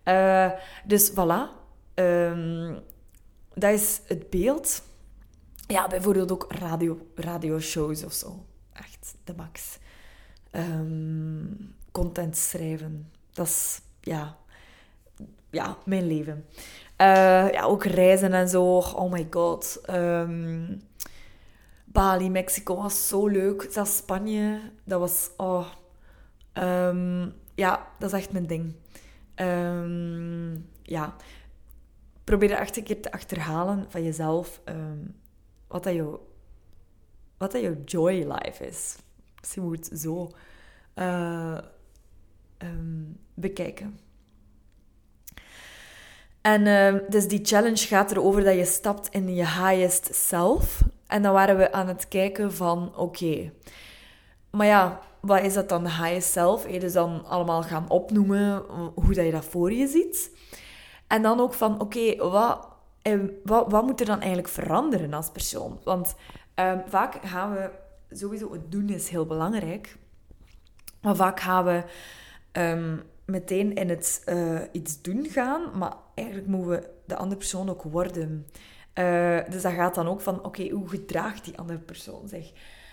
Uh, 0.05 0.51
dus 0.85 1.11
voilà. 1.11 1.57
Um, 1.95 2.79
dat 3.53 3.73
is 3.73 4.01
het 4.05 4.29
beeld. 4.29 4.83
Ja, 5.67 5.87
bijvoorbeeld 5.87 6.31
ook 6.31 6.45
radio, 6.49 7.07
radioshows 7.15 8.03
of 8.03 8.13
zo. 8.13 8.45
Echt 8.73 9.15
de 9.23 9.33
max. 9.35 9.77
Um, 10.51 11.75
content 11.91 12.37
schrijven. 12.37 13.11
Dat 13.33 13.47
is, 13.47 13.81
ja... 14.01 14.37
Ja, 15.51 15.77
mijn 15.85 16.07
leven. 16.07 16.45
Uh, 17.01 17.51
ja, 17.51 17.63
ook 17.63 17.83
reizen 17.83 18.33
en 18.33 18.49
zo. 18.49 18.77
Oh 18.77 19.11
my 19.11 19.27
god. 19.29 19.81
Um, 19.89 20.81
Bali, 21.85 22.29
Mexico 22.29 22.75
was 22.75 23.07
zo 23.07 23.27
leuk. 23.27 23.67
Zelfs 23.69 23.97
Spanje, 23.97 24.59
dat 24.83 24.99
was... 24.99 25.29
Oh. 25.37 25.67
Um, 26.53 27.33
ja, 27.55 27.87
dat 27.99 28.13
is 28.13 28.19
echt 28.19 28.31
mijn 28.31 28.47
ding. 28.47 28.75
Um, 29.35 30.69
ja. 30.83 31.15
Probeer 32.23 32.51
echt 32.51 32.77
een 32.77 32.83
keer 32.83 33.01
te 33.01 33.11
achterhalen 33.11 33.85
van 33.89 34.03
jezelf 34.03 34.61
wat 35.67 35.83
dat 35.83 35.93
jouw, 35.93 36.27
wat 37.37 37.51
dat 37.51 37.61
jouw 37.61 37.75
joy 37.85 38.13
life 38.13 38.65
is. 38.65 38.95
Misschien 39.39 39.63
moet 39.63 39.89
zo 39.93 40.31
uh, 40.95 41.57
bekijken. 43.33 43.99
En 46.49 46.65
uh, 46.65 47.01
dus 47.09 47.27
die 47.27 47.45
challenge 47.45 47.87
gaat 47.87 48.11
erover 48.11 48.43
dat 48.43 48.55
je 48.55 48.65
stapt 48.65 49.07
in 49.07 49.35
je 49.35 49.47
highest 49.47 50.15
self. 50.15 50.81
En 51.07 51.21
dan 51.21 51.33
waren 51.33 51.57
we 51.57 51.71
aan 51.71 51.87
het 51.87 52.07
kijken 52.07 52.53
van, 52.53 52.91
oké, 52.95 53.51
maar 54.51 54.65
ja, 54.65 54.99
wat 55.19 55.41
is 55.41 55.53
dat 55.53 55.69
dan, 55.69 55.83
de 55.83 55.89
highest 55.89 56.31
self? 56.31 56.71
Je 56.71 56.79
dus 56.79 56.93
dan 56.93 57.25
allemaal 57.25 57.63
gaan 57.63 57.89
opnoemen 57.89 58.63
hoe 58.95 59.13
dat 59.13 59.25
je 59.25 59.31
dat 59.31 59.45
voor 59.45 59.71
je 59.71 59.87
ziet. 59.87 60.31
En 61.07 61.21
dan 61.21 61.39
ook 61.39 61.53
van, 61.53 61.81
oké, 61.81 62.15
wat, 62.15 62.67
wat, 63.43 63.71
wat 63.71 63.85
moet 63.85 63.99
er 63.99 64.05
dan 64.05 64.19
eigenlijk 64.19 64.47
veranderen 64.47 65.13
als 65.13 65.29
persoon? 65.29 65.79
Want 65.83 66.15
um, 66.55 66.81
vaak 66.87 67.17
gaan 67.25 67.53
we, 67.53 67.69
sowieso 68.09 68.51
het 68.51 68.71
doen 68.71 68.89
is 68.89 69.09
heel 69.09 69.25
belangrijk, 69.25 69.97
maar 71.01 71.15
vaak 71.15 71.39
gaan 71.39 71.65
we 71.65 71.83
um, 72.51 73.03
meteen 73.25 73.73
in 73.73 73.89
het 73.89 74.23
uh, 74.25 74.59
iets 74.71 75.01
doen 75.01 75.25
gaan, 75.25 75.61
maar 75.77 75.93
eigenlijk 76.19 76.47
moeten 76.47 76.69
we 76.69 76.89
de 77.05 77.15
andere 77.15 77.39
persoon 77.39 77.69
ook 77.69 77.83
worden. 77.83 78.47
Uh, 78.99 79.39
dus 79.49 79.61
dat 79.61 79.73
gaat 79.73 79.95
dan 79.95 80.07
ook 80.07 80.21
van, 80.21 80.43
oké, 80.45 80.69
hoe 80.69 80.87
gedraagt 80.87 81.45
die 81.45 81.57
andere 81.57 81.79
persoon 81.79 82.27
zich? 82.27 82.51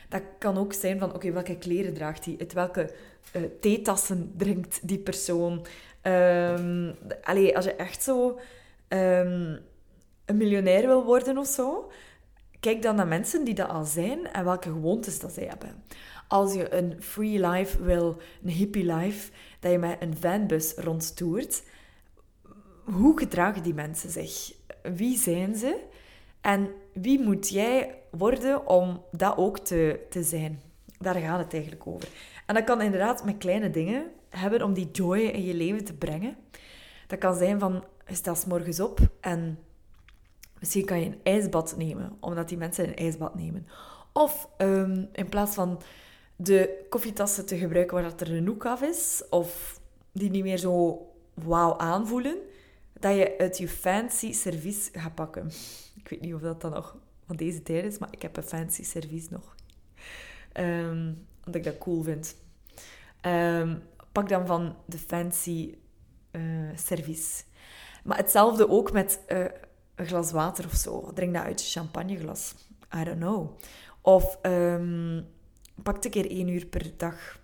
Dat 0.09 0.23
kan 0.38 0.59
ook 0.59 0.73
zijn 0.73 0.99
van, 0.99 1.14
oké, 1.14 1.33
welke 1.33 1.59
kleren 1.59 1.95
draagt 1.95 2.25
hij? 2.25 2.37
Uit 2.38 2.52
welke 2.52 2.95
uh, 3.37 3.42
theetassen 3.61 4.33
drinkt 4.37 4.88
die 4.88 4.99
persoon? 4.99 5.66
Um, 6.02 6.95
allee, 7.23 7.56
als 7.56 7.64
je 7.64 7.75
echt 7.75 8.02
zo 8.02 8.28
um, 8.88 9.59
een 10.25 10.37
miljonair 10.37 10.87
wil 10.87 11.04
worden 11.04 11.38
of 11.38 11.47
zo, 11.47 11.90
kijk 12.61 12.83
dan 12.83 12.97
naar 12.97 13.06
mensen 13.06 13.45
die 13.45 13.54
dat 13.54 13.68
al 13.68 13.85
zijn 13.85 14.33
en 14.33 14.45
welke 14.45 14.68
gewoontes 14.68 15.21
dat 15.21 15.33
zij 15.33 15.47
hebben. 15.47 15.83
Als 16.28 16.54
je 16.54 16.75
een 16.75 17.02
free 17.02 17.47
life 17.47 17.83
wil, 17.83 18.21
een 18.42 18.50
hippie 18.50 18.92
life, 18.95 19.30
dat 19.61 19.73
je 19.73 19.78
met 19.78 19.97
een 20.00 20.16
vanbus 20.16 20.75
rondtoert, 20.75 21.62
hoe 22.87 23.19
gedragen 23.19 23.62
die 23.62 23.75
mensen 23.75 24.11
zich? 24.11 24.52
Wie 24.83 25.19
zijn 25.19 25.55
ze? 25.55 25.81
En 26.40 26.71
wie 26.93 27.21
moet 27.21 27.49
jij 27.49 27.99
worden 28.11 28.66
om 28.66 29.02
dat 29.12 29.37
ook 29.37 29.59
te, 29.59 30.07
te 30.11 30.23
zijn? 30.23 30.61
Daar 30.99 31.14
gaat 31.14 31.38
het 31.38 31.52
eigenlijk 31.52 31.87
over. 31.87 32.09
En 32.47 32.55
dat 32.55 32.64
kan 32.64 32.81
inderdaad 32.81 33.25
met 33.25 33.38
kleine 33.38 33.71
dingen 33.71 34.11
hebben 34.28 34.62
om 34.62 34.73
die 34.73 34.90
joy 34.90 35.19
in 35.19 35.45
je 35.45 35.55
leven 35.55 35.85
te 35.85 35.95
brengen. 35.95 36.37
Dat 37.07 37.19
kan 37.19 37.35
zijn 37.37 37.59
van, 37.59 37.85
staat 38.07 38.47
morgens 38.47 38.81
op 38.81 38.99
en 39.21 39.59
misschien 40.59 40.85
kan 40.85 41.00
je 41.00 41.07
een 41.07 41.21
ijsbad 41.23 41.75
nemen, 41.76 42.16
omdat 42.21 42.49
die 42.49 42.59
mensen 42.59 42.88
een 42.88 42.97
ijsbad 42.97 43.35
nemen. 43.35 43.66
Of 44.12 44.49
ehm, 44.57 45.05
in 45.12 45.28
plaats 45.28 45.55
van 45.55 45.81
de 46.37 46.87
koffietassen 46.88 47.47
te 47.47 47.57
gebruiken 47.57 47.95
waar 47.95 48.11
dat 48.11 48.21
er 48.21 48.37
een 48.37 48.47
hoek 48.47 48.66
af 48.66 48.83
is, 48.83 49.23
of 49.31 49.81
die 50.12 50.31
niet 50.31 50.43
meer 50.43 50.59
zo 50.59 51.07
wauw 51.35 51.76
aanvoelen, 51.78 52.37
dat 52.99 53.17
je 53.17 53.38
uit 53.38 53.59
je 53.59 53.69
fancy 53.69 54.33
servies 54.33 54.88
gaat 54.93 55.15
pakken. 55.15 55.50
Ik 55.95 56.09
weet 56.09 56.21
niet 56.21 56.35
of 56.35 56.41
dat 56.41 56.61
dan 56.61 56.73
nog 56.73 56.97
van 57.26 57.37
deze 57.37 57.62
tijd 57.62 57.85
is, 57.85 57.99
maar 57.99 58.09
ik 58.11 58.23
heb 58.23 58.37
een 58.37 58.43
fancy 58.43 58.85
servies 58.85 59.29
nog. 59.29 59.55
Um, 60.53 61.26
omdat 61.38 61.55
ik 61.55 61.65
dat 61.65 61.79
cool 61.79 62.03
vind. 62.03 62.37
Um, 63.23 63.83
pak 64.12 64.29
dan 64.29 64.47
van 64.47 64.76
de 64.87 64.99
fancy 64.99 65.75
uh, 66.33 66.71
servies. 66.75 67.45
Maar 68.05 68.17
hetzelfde 68.17 68.69
ook 68.69 68.93
met 68.93 69.21
uh, 69.29 69.45
een 69.95 70.07
glas 70.07 70.31
water 70.33 70.65
of 70.65 70.75
zo. 70.75 71.12
Drink 71.15 71.35
dat 71.35 71.43
uit 71.43 71.62
je 71.62 71.81
champagneglas. 71.81 72.55
I 72.97 73.05
don't 73.05 73.19
know. 73.19 73.59
Of 74.00 74.38
um, 74.43 75.26
pak 75.83 76.05
een 76.05 76.11
keer 76.11 76.31
één 76.31 76.49
uur 76.49 76.67
per 76.67 76.93
dag 76.97 77.41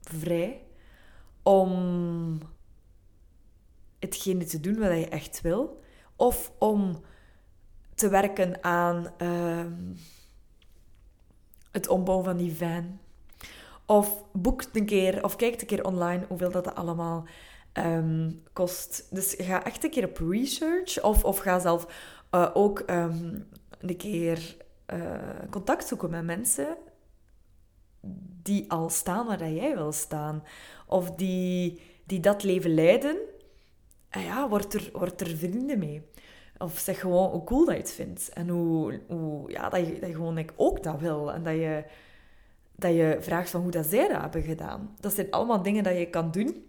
vrij 0.00 0.60
om 1.42 2.40
hetgene 4.04 4.44
te 4.44 4.60
doen 4.60 4.78
wat 4.78 4.88
je 4.88 5.08
echt 5.08 5.40
wil. 5.40 5.82
Of 6.16 6.52
om 6.58 7.02
te 7.94 8.08
werken 8.08 8.64
aan 8.64 9.06
uh, 9.22 9.64
het 11.70 11.88
ombouwen 11.88 12.26
van 12.26 12.36
die 12.36 12.56
van. 12.56 12.98
Of 13.86 14.24
boek 14.32 14.64
een 14.72 14.86
keer, 14.86 15.24
of 15.24 15.36
kijk 15.36 15.60
een 15.60 15.66
keer 15.66 15.84
online 15.84 16.24
hoeveel 16.28 16.50
dat 16.50 16.74
allemaal 16.74 17.24
um, 17.72 18.42
kost. 18.52 19.06
Dus 19.10 19.34
ga 19.38 19.64
echt 19.64 19.84
een 19.84 19.90
keer 19.90 20.08
op 20.08 20.18
research. 20.18 21.02
Of, 21.02 21.24
of 21.24 21.38
ga 21.38 21.58
zelf 21.58 21.86
uh, 22.30 22.50
ook 22.54 22.82
um, 22.90 23.48
een 23.78 23.96
keer 23.96 24.56
uh, 24.92 25.12
contact 25.50 25.88
zoeken 25.88 26.10
met 26.10 26.24
mensen 26.24 26.76
die 28.42 28.70
al 28.70 28.90
staan 28.90 29.26
waar 29.26 29.50
jij 29.50 29.74
wil 29.74 29.92
staan. 29.92 30.42
Of 30.86 31.10
die, 31.10 31.80
die 32.06 32.20
dat 32.20 32.42
leven 32.42 32.74
leiden. 32.74 33.16
En 34.14 34.22
ja, 34.22 34.48
word 34.48 34.74
er, 34.74 34.90
word 34.92 35.20
er 35.20 35.36
vrienden 35.36 35.78
mee. 35.78 36.02
Of 36.58 36.78
zeg 36.78 37.00
gewoon 37.00 37.30
hoe 37.30 37.44
cool 37.44 37.64
dat 37.64 37.74
je 37.74 37.80
het 37.80 37.92
vindt. 37.92 38.28
En 38.28 38.48
hoe, 38.48 39.00
hoe 39.08 39.50
ja, 39.50 39.68
dat, 39.68 39.86
je, 39.86 39.98
dat 39.98 40.10
gewoon 40.10 40.44
ook 40.56 40.82
dat 40.82 41.00
wil. 41.00 41.32
En 41.32 41.42
dat 41.42 41.54
je, 41.54 41.84
dat 42.76 42.94
je 42.94 43.16
vraagt 43.20 43.50
van 43.50 43.62
hoe 43.62 43.70
dat 43.70 43.86
zij 43.86 44.08
dat 44.08 44.20
hebben 44.20 44.42
gedaan. 44.42 44.96
Dat 45.00 45.14
zijn 45.14 45.30
allemaal 45.30 45.62
dingen 45.62 45.84
dat 45.84 45.98
je 45.98 46.10
kan 46.10 46.30
doen. 46.30 46.66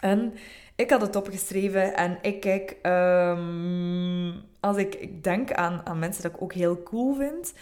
En 0.00 0.34
ik 0.76 0.90
had 0.90 1.00
het 1.00 1.16
opgeschreven 1.16 1.96
en 1.96 2.18
ik 2.22 2.40
kijk... 2.40 2.78
Um, 2.82 4.42
als 4.60 4.76
ik, 4.76 4.94
ik 4.94 5.24
denk 5.24 5.52
aan, 5.52 5.86
aan 5.86 5.98
mensen 5.98 6.22
dat 6.22 6.32
ik 6.32 6.42
ook 6.42 6.52
heel 6.52 6.82
cool 6.82 7.14
vind... 7.14 7.54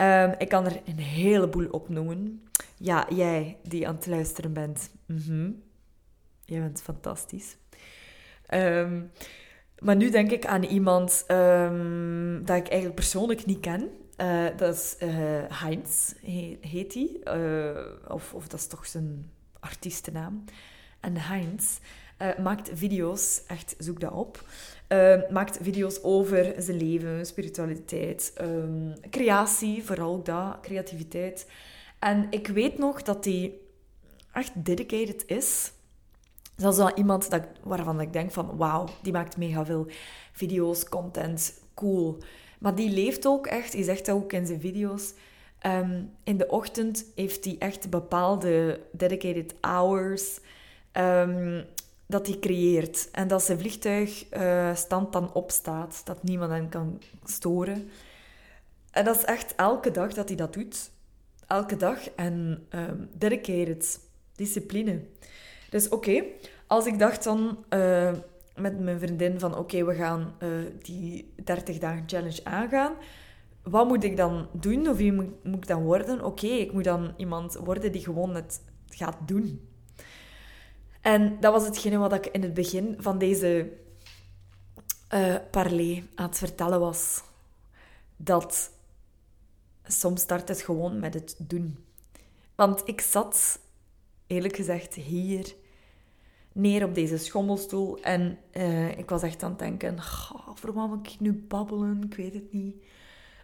Um, 0.00 0.34
ik 0.38 0.48
kan 0.48 0.64
er 0.66 0.80
een 0.84 0.98
heleboel 0.98 1.68
opnoemen. 1.70 2.42
Ja, 2.76 3.06
jij 3.08 3.56
die 3.62 3.88
aan 3.88 3.94
het 3.94 4.06
luisteren 4.06 4.52
bent. 4.52 4.90
Mm. 5.06 5.62
Jij 6.44 6.60
bent 6.60 6.82
fantastisch. 6.82 7.56
Um, 8.54 9.10
maar 9.78 9.96
nu 9.96 10.10
denk 10.10 10.30
ik 10.30 10.46
aan 10.46 10.62
iemand 10.62 11.24
um, 11.28 12.44
dat 12.44 12.56
ik 12.56 12.66
eigenlijk 12.66 12.94
persoonlijk 12.94 13.46
niet 13.46 13.60
ken. 13.60 13.90
Uh, 14.20 14.44
dat 14.56 14.74
is 14.74 14.96
uh, 15.02 15.10
Heinz, 15.48 16.12
heet 16.60 16.94
hij. 16.94 17.36
Uh, 17.38 17.82
of, 18.08 18.34
of 18.34 18.48
dat 18.48 18.60
is 18.60 18.66
toch 18.66 18.86
zijn 18.86 19.30
artiestennaam. 19.60 20.44
En 21.00 21.16
Heinz 21.16 21.78
maakt 22.42 22.70
video's, 22.74 23.42
echt 23.46 23.74
zoek 23.78 24.00
dat 24.00 24.12
op. 24.12 24.44
maakt 25.30 25.58
video's 25.62 25.98
over 26.02 26.54
zijn 26.58 26.76
leven, 26.76 27.26
spiritualiteit, 27.26 28.32
creatie, 29.10 29.84
vooral 29.84 30.22
dat, 30.22 30.58
creativiteit. 30.60 31.46
En 31.98 32.26
ik 32.30 32.46
weet 32.46 32.78
nog 32.78 33.02
dat 33.02 33.24
hij 33.24 33.52
echt 34.32 34.64
dedicated 34.64 35.24
is 35.26 35.72
Zelfs 36.56 36.76
wel 36.76 36.94
iemand 36.94 37.30
dat, 37.30 37.42
waarvan 37.62 38.00
ik 38.00 38.12
denk 38.12 38.30
van, 38.32 38.56
wauw, 38.56 38.88
die 39.02 39.12
maakt 39.12 39.36
mega 39.36 39.64
veel 39.64 39.86
video's, 40.32 40.88
content, 40.88 41.60
cool. 41.74 42.18
Maar 42.58 42.74
die 42.74 42.90
leeft 42.90 43.26
ook 43.26 43.46
echt, 43.46 43.72
hij 43.72 43.82
zegt 43.82 44.06
dat 44.06 44.14
ook 44.14 44.32
in 44.32 44.46
zijn 44.46 44.60
video's. 44.60 45.12
Ehm, 45.58 46.02
in 46.24 46.36
de 46.36 46.48
ochtend 46.48 47.04
heeft 47.14 47.44
hij 47.44 47.56
echt 47.58 47.90
bepaalde 47.90 48.80
dedicated 48.92 49.54
hours 49.60 50.40
um, 50.92 51.64
dat 52.06 52.26
hij 52.26 52.38
creëert. 52.38 53.08
En 53.10 53.28
dat 53.28 53.42
zijn 53.42 53.58
vliegtuigstand 53.58 55.06
uh, 55.06 55.12
dan 55.12 55.32
opstaat, 55.32 56.00
dat 56.04 56.22
niemand 56.22 56.50
hem 56.50 56.68
kan 56.68 57.02
storen. 57.24 57.90
En 58.90 59.04
dat 59.04 59.16
is 59.16 59.24
echt 59.24 59.54
elke 59.54 59.90
dag 59.90 60.12
dat 60.12 60.28
hij 60.28 60.36
dat 60.36 60.52
doet. 60.52 60.90
Elke 61.46 61.76
dag. 61.76 62.10
En 62.10 62.66
um, 62.74 63.08
dedicated, 63.12 64.00
discipline. 64.36 65.00
Dus 65.76 65.88
oké, 65.88 66.24
als 66.66 66.86
ik 66.86 66.98
dacht 66.98 67.24
dan 67.24 67.64
uh, 67.70 68.12
met 68.54 68.80
mijn 68.80 68.98
vriendin 68.98 69.40
van 69.40 69.56
oké, 69.56 69.84
we 69.84 69.94
gaan 69.94 70.34
uh, 70.42 70.48
die 70.82 71.32
30 71.44 71.78
dagen 71.78 72.02
challenge 72.06 72.44
aangaan. 72.44 72.92
Wat 73.62 73.86
moet 73.86 74.04
ik 74.04 74.16
dan 74.16 74.48
doen 74.52 74.88
of 74.88 74.96
wie 74.96 75.12
moet, 75.12 75.44
moet 75.44 75.56
ik 75.56 75.66
dan 75.66 75.82
worden? 75.82 76.24
Oké, 76.24 76.46
ik 76.46 76.72
moet 76.72 76.84
dan 76.84 77.14
iemand 77.16 77.54
worden 77.54 77.92
die 77.92 78.02
gewoon 78.02 78.34
het 78.34 78.60
gaat 78.88 79.16
doen. 79.26 79.68
En 81.00 81.40
dat 81.40 81.52
was 81.52 81.64
hetgene 81.64 81.98
wat 81.98 82.12
ik 82.12 82.26
in 82.26 82.42
het 82.42 82.54
begin 82.54 82.94
van 82.98 83.18
deze 83.18 83.72
uh, 85.14 85.34
parley 85.50 86.04
aan 86.14 86.26
het 86.28 86.38
vertellen 86.38 86.80
was. 86.80 87.22
Dat 88.16 88.70
soms 89.84 90.20
start 90.20 90.48
het 90.48 90.60
gewoon 90.60 91.00
met 91.00 91.14
het 91.14 91.36
doen. 91.38 91.84
Want 92.54 92.82
ik 92.84 93.00
zat, 93.00 93.58
eerlijk 94.26 94.56
gezegd, 94.56 94.94
hier 94.94 95.64
neer 96.56 96.84
op 96.84 96.94
deze 96.94 97.18
schommelstoel. 97.18 97.98
En 98.00 98.38
uh, 98.52 98.98
ik 98.98 99.10
was 99.10 99.22
echt 99.22 99.42
aan 99.42 99.50
het 99.50 99.58
denken, 99.58 99.98
voor 100.54 100.72
wat 100.72 100.88
moet 100.88 101.06
ik 101.06 101.20
nu 101.20 101.44
babbelen? 101.48 102.02
Ik 102.10 102.16
weet 102.16 102.34
het 102.34 102.52
niet. 102.52 102.76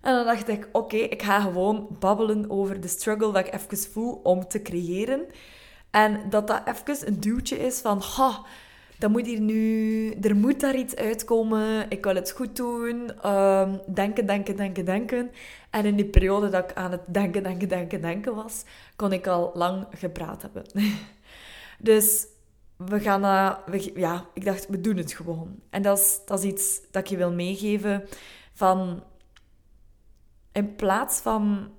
En 0.03 0.15
dan 0.15 0.25
dacht 0.25 0.49
ik, 0.49 0.69
oké, 0.73 0.97
ik 0.97 1.23
ga 1.23 1.41
gewoon 1.41 1.97
babbelen 1.99 2.51
over 2.51 2.81
de 2.81 2.89
struggle 2.89 3.33
dat 3.33 3.47
ik 3.47 3.55
even 3.55 3.93
voel 3.93 4.21
om 4.23 4.49
te 4.49 4.63
creëren. 4.63 5.27
En 5.91 6.21
dat 6.31 6.47
dat 6.47 6.63
even 6.65 7.07
een 7.07 7.21
duwtje 7.21 7.59
is 7.59 7.81
van, 7.81 8.03
ha, 8.17 8.45
dat 8.99 9.11
moet 9.11 9.27
hier 9.27 9.41
nu, 9.41 10.11
er 10.11 10.37
moet 10.37 10.61
daar 10.61 10.77
iets 10.77 10.97
uitkomen, 10.97 11.91
ik 11.91 12.05
wil 12.05 12.15
het 12.15 12.31
goed 12.31 12.57
doen, 12.57 13.29
um, 13.31 13.81
denken, 13.95 14.27
denken, 14.27 14.57
denken, 14.57 14.85
denken. 14.85 15.31
En 15.71 15.85
in 15.85 15.97
die 15.97 16.05
periode 16.05 16.49
dat 16.49 16.71
ik 16.71 16.77
aan 16.77 16.91
het 16.91 17.01
denken, 17.07 17.43
denken, 17.43 17.69
denken, 17.69 18.01
denken 18.01 18.35
was, 18.35 18.65
kon 18.97 19.13
ik 19.13 19.27
al 19.27 19.51
lang 19.55 19.87
gepraat 19.91 20.43
hebben. 20.43 20.65
dus 21.79 22.27
we 22.87 23.01
gaan 23.01 23.23
dat... 23.23 23.85
ja, 23.95 24.27
ik 24.35 24.45
dacht, 24.45 24.69
we 24.69 24.81
doen 24.81 24.97
het 24.97 25.13
gewoon. 25.13 25.61
En 25.71 25.83
dat 25.83 25.99
is, 25.99 26.21
dat 26.27 26.39
is 26.39 26.45
iets 26.45 26.81
dat 26.91 27.03
ik 27.03 27.09
je 27.09 27.17
wil 27.17 27.33
meegeven 27.33 28.09
van... 28.53 29.03
In 30.53 30.77
plaats 30.77 31.21
van 31.21 31.71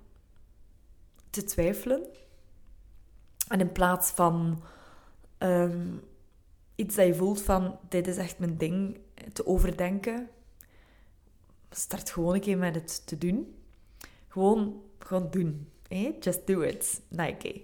te 1.29 1.43
twijfelen... 1.43 2.03
En 3.47 3.59
in 3.59 3.71
plaats 3.71 4.09
van 4.11 4.63
um, 5.39 6.01
iets 6.75 6.95
dat 6.95 7.05
je 7.05 7.15
voelt 7.15 7.41
van... 7.41 7.79
Dit 7.89 8.07
is 8.07 8.17
echt 8.17 8.39
mijn 8.39 8.57
ding, 8.57 8.99
te 9.33 9.45
overdenken... 9.45 10.29
Start 11.75 12.09
gewoon 12.09 12.33
een 12.33 12.41
keer 12.41 12.57
met 12.57 12.75
het 12.75 13.07
te 13.07 13.17
doen. 13.17 13.55
Gewoon, 14.27 14.81
gewoon 14.99 15.27
doen. 15.31 15.69
Eh? 15.87 16.09
Just 16.19 16.47
do 16.47 16.61
it. 16.61 17.01
Nike. 17.09 17.61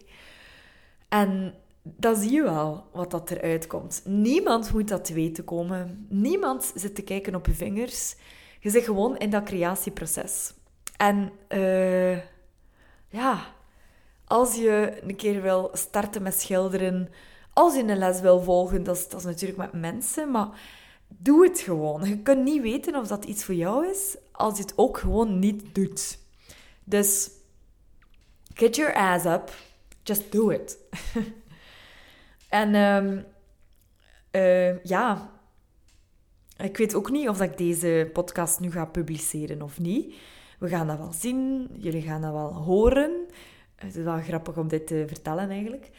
En 1.08 1.54
dan 1.82 2.16
zie 2.16 2.32
je 2.32 2.44
wel 2.44 2.84
wat 2.92 3.12
dat 3.12 3.32
eruit 3.32 3.68
komt. 3.68 4.02
Niemand 4.06 4.74
moet 4.74 4.88
dat 4.88 5.06
te 5.06 5.14
weten 5.14 5.44
komen. 5.44 6.06
Niemand 6.10 6.72
zit 6.76 6.96
te 6.96 7.02
kijken 7.02 7.36
op 7.36 7.46
je 7.46 7.54
vingers. 7.54 8.16
Je 8.60 8.70
zit 8.70 8.84
gewoon 8.84 9.18
in 9.18 9.30
dat 9.30 9.44
creatieproces. 9.44 10.54
En 10.98 11.32
uh, 11.50 12.18
ja, 13.10 13.46
als 14.26 14.56
je 14.56 15.00
een 15.02 15.16
keer 15.16 15.42
wil 15.42 15.70
starten 15.74 16.22
met 16.22 16.42
schilderen, 16.42 17.10
als 17.54 17.76
je 17.76 17.84
een 17.84 17.98
les 17.98 18.22
wil 18.22 18.42
volgen, 18.42 18.84
dat 18.84 18.96
is, 18.96 19.08
dat 19.08 19.20
is 19.20 19.26
natuurlijk 19.26 19.58
met 19.58 19.74
mensen, 19.74 20.32
maar 20.32 20.50
doe 21.08 21.44
het 21.44 21.60
gewoon. 21.60 22.04
Je 22.04 22.22
kunt 22.22 22.44
niet 22.44 22.62
weten 22.62 22.96
of 22.96 23.08
dat 23.08 23.26
iets 23.26 23.44
voor 23.44 23.56
jou 23.56 23.88
is 23.88 24.18
als 24.32 24.58
je 24.58 24.62
het 24.62 24.74
ook 24.76 24.98
gewoon 24.98 25.40
niet 25.40 25.76
doet. 25.76 26.20
Dus 26.84 27.30
get 28.54 28.76
your 28.76 28.94
ass 28.94 29.26
up, 29.26 29.52
just 30.04 30.32
do 30.32 30.50
it. 30.50 30.78
En 32.50 32.76
um, 32.76 33.26
ja, 34.84 35.30
Ik 36.58 36.78
weet 36.78 36.96
ook 36.96 37.12
niet 37.12 37.30
of 37.30 37.38
dat 37.38 37.50
ik 37.50 37.58
deze 37.58 38.10
podcast 38.14 38.60
nu 38.60 38.72
ga 38.72 38.86
publiceren 38.86 39.62
of 39.62 39.80
niet. 39.80 40.16
We 40.60 40.68
gaan 40.68 40.88
dat 40.88 40.98
wel 40.98 41.12
zien. 41.12 41.70
Jullie 41.78 42.02
gaan 42.02 42.22
dat 42.22 42.32
wel 42.32 42.54
horen. 42.54 43.26
Het 43.76 43.96
is 43.96 44.04
wel 44.04 44.22
grappig 44.22 44.58
om 44.58 44.68
dit 44.68 44.88
te 44.88 45.04
vertellen 45.08 45.50
eigenlijk. 45.50 45.90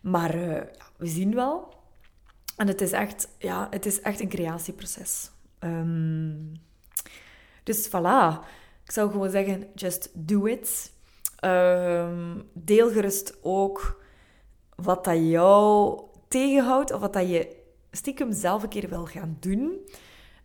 Maar 0.00 0.34
uh, 0.34 0.54
ja, 0.54 0.86
we 0.96 1.06
zien 1.06 1.34
wel. 1.34 1.74
En 2.56 2.66
het 2.66 2.80
is 2.80 2.92
echt, 2.92 3.28
ja, 3.38 3.66
het 3.70 3.86
is 3.86 4.00
echt 4.00 4.20
een 4.20 4.28
creatieproces. 4.28 5.30
Um, 5.60 6.52
dus 7.62 7.88
voilà. 7.88 8.46
Ik 8.84 8.92
zou 8.92 9.10
gewoon 9.10 9.30
zeggen, 9.30 9.66
just 9.74 10.10
do 10.12 10.44
it. 10.44 10.92
Um, 11.44 12.48
deel 12.52 12.90
gerust 12.90 13.38
ook 13.42 14.02
wat 14.82 15.04
dat 15.04 15.28
jou 15.28 16.00
tegenhoudt 16.28 16.92
of 16.92 17.00
wat 17.00 17.12
dat 17.12 17.28
je 17.28 17.56
stiekem 17.90 18.32
zelf 18.32 18.62
een 18.62 18.68
keer 18.68 18.88
wil 18.88 19.04
gaan 19.06 19.36
doen. 19.40 19.62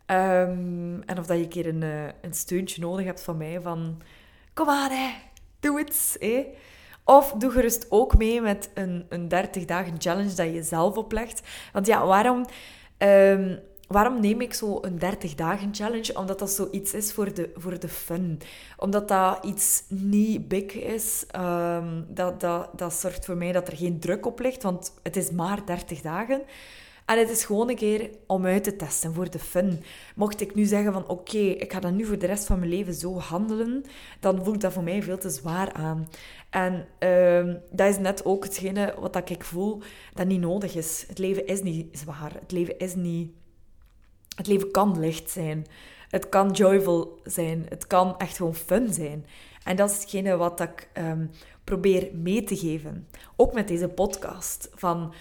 Um, 0.06 1.02
en 1.02 1.18
of 1.18 1.26
dat 1.26 1.36
je 1.36 1.42
een 1.42 1.48
keer 1.48 1.66
een, 1.66 1.82
eh, 1.82 2.06
een 2.20 2.34
steuntje 2.34 2.80
nodig 2.80 3.04
hebt 3.04 3.22
van 3.22 3.36
mij 3.36 3.60
van... 3.60 4.02
Kom 4.54 4.68
aan, 4.68 4.90
hè. 4.90 5.14
Doe 5.60 5.78
het, 5.78 6.16
hè. 6.20 6.46
Of 7.04 7.32
doe 7.32 7.50
gerust 7.50 7.86
ook 7.88 8.16
mee 8.16 8.40
met 8.40 8.70
een, 8.74 9.06
een 9.08 9.28
30 9.28 9.64
dagen 9.64 9.94
challenge 9.98 10.34
dat 10.34 10.52
je 10.54 10.62
zelf 10.62 10.96
oplegt. 10.96 11.42
Want 11.72 11.86
ja, 11.86 12.06
waarom... 12.06 12.44
Um, 12.98 13.58
waarom 13.94 14.20
neem 14.20 14.40
ik 14.40 14.54
zo 14.54 14.78
een 14.80 14.98
30 14.98 15.34
dagen 15.34 15.74
challenge? 15.74 16.18
Omdat 16.18 16.38
dat 16.38 16.50
zoiets 16.50 16.94
is 16.94 17.12
voor 17.12 17.34
de, 17.34 17.50
voor 17.54 17.78
de 17.78 17.88
fun. 17.88 18.40
Omdat 18.76 19.08
dat 19.08 19.44
iets 19.44 19.84
niet 19.88 20.48
big 20.48 20.72
is. 20.72 21.26
Um, 21.36 22.06
dat, 22.08 22.40
dat, 22.40 22.68
dat 22.78 22.92
zorgt 22.92 23.24
voor 23.24 23.36
mij 23.36 23.52
dat 23.52 23.68
er 23.68 23.76
geen 23.76 23.98
druk 23.98 24.26
op 24.26 24.40
ligt, 24.40 24.62
want 24.62 24.94
het 25.02 25.16
is 25.16 25.30
maar 25.30 25.66
30 25.66 26.00
dagen. 26.00 26.42
En 27.04 27.18
het 27.18 27.30
is 27.30 27.44
gewoon 27.44 27.68
een 27.68 27.76
keer 27.76 28.10
om 28.26 28.44
uit 28.44 28.64
te 28.64 28.76
testen 28.76 29.14
voor 29.14 29.30
de 29.30 29.38
fun. 29.38 29.82
Mocht 30.14 30.40
ik 30.40 30.54
nu 30.54 30.64
zeggen 30.64 30.92
van 30.92 31.08
oké, 31.08 31.38
ik 31.38 31.72
ga 31.72 31.80
dan 31.80 31.96
nu 31.96 32.04
voor 32.04 32.18
de 32.18 32.26
rest 32.26 32.46
van 32.46 32.58
mijn 32.58 32.70
leven 32.70 32.94
zo 32.94 33.18
handelen, 33.18 33.84
dan 34.20 34.44
voelt 34.44 34.60
dat 34.60 34.72
voor 34.72 34.82
mij 34.82 35.02
veel 35.02 35.18
te 35.18 35.30
zwaar 35.30 35.72
aan. 35.72 36.08
En 36.50 36.86
uh, 37.00 37.54
dat 37.70 37.88
is 37.88 37.98
net 37.98 38.24
ook 38.24 38.44
hetgene 38.44 38.94
wat 38.98 39.30
ik 39.30 39.44
voel 39.44 39.82
dat 40.14 40.26
niet 40.26 40.40
nodig 40.40 40.74
is. 40.74 41.04
Het 41.08 41.18
leven 41.18 41.46
is 41.46 41.62
niet 41.62 41.98
zwaar. 41.98 42.32
Het 42.40 42.52
leven 42.52 42.78
is 42.78 42.94
niet 42.94 43.30
het 44.34 44.46
leven 44.46 44.70
kan 44.70 45.00
licht 45.00 45.30
zijn. 45.30 45.66
Het 46.08 46.28
kan 46.28 46.50
joyful 46.50 47.20
zijn. 47.24 47.66
Het 47.68 47.86
kan 47.86 48.18
echt 48.18 48.36
gewoon 48.36 48.54
fun 48.54 48.92
zijn. 48.92 49.26
En 49.64 49.76
dat 49.76 49.90
is 49.90 49.96
hetgene 49.96 50.36
wat 50.36 50.60
ik 50.60 50.88
um, 50.98 51.30
probeer 51.64 52.10
mee 52.14 52.44
te 52.44 52.56
geven. 52.56 53.08
Ook 53.36 53.52
met 53.52 53.68
deze 53.68 53.88
podcast. 53.88 54.70
Van, 54.74 55.14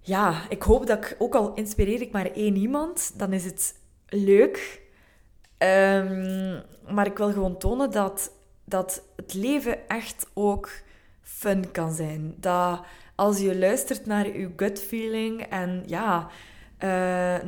ja, 0.00 0.48
ik 0.48 0.62
hoop 0.62 0.86
dat 0.86 1.04
ik, 1.04 1.16
ook 1.18 1.34
al 1.34 1.54
inspireer 1.54 2.00
ik 2.00 2.12
maar 2.12 2.30
één 2.30 2.56
iemand, 2.56 3.12
dan 3.18 3.32
is 3.32 3.44
het 3.44 3.74
leuk. 4.08 4.80
Um, 5.58 6.62
maar 6.88 7.06
ik 7.06 7.16
wil 7.16 7.32
gewoon 7.32 7.58
tonen 7.58 7.90
dat, 7.90 8.32
dat 8.64 9.02
het 9.16 9.34
leven 9.34 9.88
echt 9.88 10.26
ook 10.34 10.70
fun 11.22 11.70
kan 11.70 11.92
zijn. 11.92 12.34
Dat 12.36 12.80
als 13.14 13.40
je 13.40 13.58
luistert 13.58 14.06
naar 14.06 14.38
je 14.38 14.50
gut 14.56 14.80
feeling 14.80 15.42
en 15.42 15.82
ja, 15.86 16.30
uh, 16.84 16.88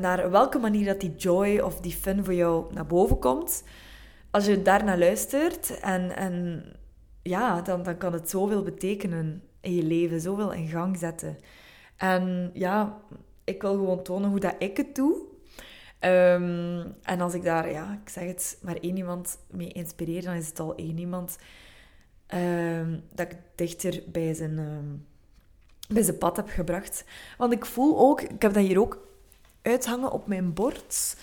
naar 0.00 0.30
welke 0.30 0.58
manier 0.58 0.86
dat 0.86 1.00
die 1.00 1.14
joy 1.14 1.58
of 1.58 1.80
die 1.80 1.92
fun 1.92 2.24
voor 2.24 2.34
jou 2.34 2.74
naar 2.74 2.86
boven 2.86 3.18
komt. 3.18 3.64
Als 4.30 4.46
je 4.46 4.62
daarnaar 4.62 4.98
luistert 4.98 5.80
en, 5.80 6.16
en 6.16 6.64
ja, 7.22 7.62
dan, 7.62 7.82
dan 7.82 7.96
kan 7.96 8.12
het 8.12 8.30
zoveel 8.30 8.62
betekenen 8.62 9.42
in 9.60 9.74
je 9.74 9.82
leven, 9.82 10.20
zoveel 10.20 10.52
in 10.52 10.68
gang 10.68 10.98
zetten. 10.98 11.38
En 11.96 12.50
ja, 12.52 13.00
ik 13.44 13.62
wil 13.62 13.72
gewoon 13.72 14.02
tonen 14.02 14.30
hoe 14.30 14.40
dat 14.40 14.54
ik 14.58 14.76
het 14.76 14.94
doe. 14.94 15.14
Um, 16.00 16.94
en 17.02 17.20
als 17.20 17.34
ik 17.34 17.42
daar, 17.42 17.70
ja, 17.70 17.98
ik 18.02 18.08
zeg 18.08 18.24
het, 18.24 18.58
maar 18.62 18.76
één 18.76 18.96
iemand 18.96 19.38
mee 19.50 19.68
inspireer, 19.68 20.22
dan 20.22 20.34
is 20.34 20.48
het 20.48 20.60
al 20.60 20.74
één 20.74 20.98
iemand 20.98 21.38
um, 22.34 23.02
dat 23.12 23.30
ik 23.30 23.38
dichter 23.54 24.02
bij 24.06 24.34
zijn, 24.34 24.58
um, 24.58 25.06
bij 25.88 26.02
zijn 26.02 26.18
pad 26.18 26.36
heb 26.36 26.48
gebracht. 26.48 27.04
Want 27.38 27.52
ik 27.52 27.64
voel 27.64 27.98
ook, 27.98 28.20
ik 28.20 28.42
heb 28.42 28.52
dat 28.52 28.62
hier 28.62 28.80
ook 28.80 29.06
uithangen 29.64 30.12
op 30.12 30.26
mijn 30.26 30.52
bord. 30.52 31.16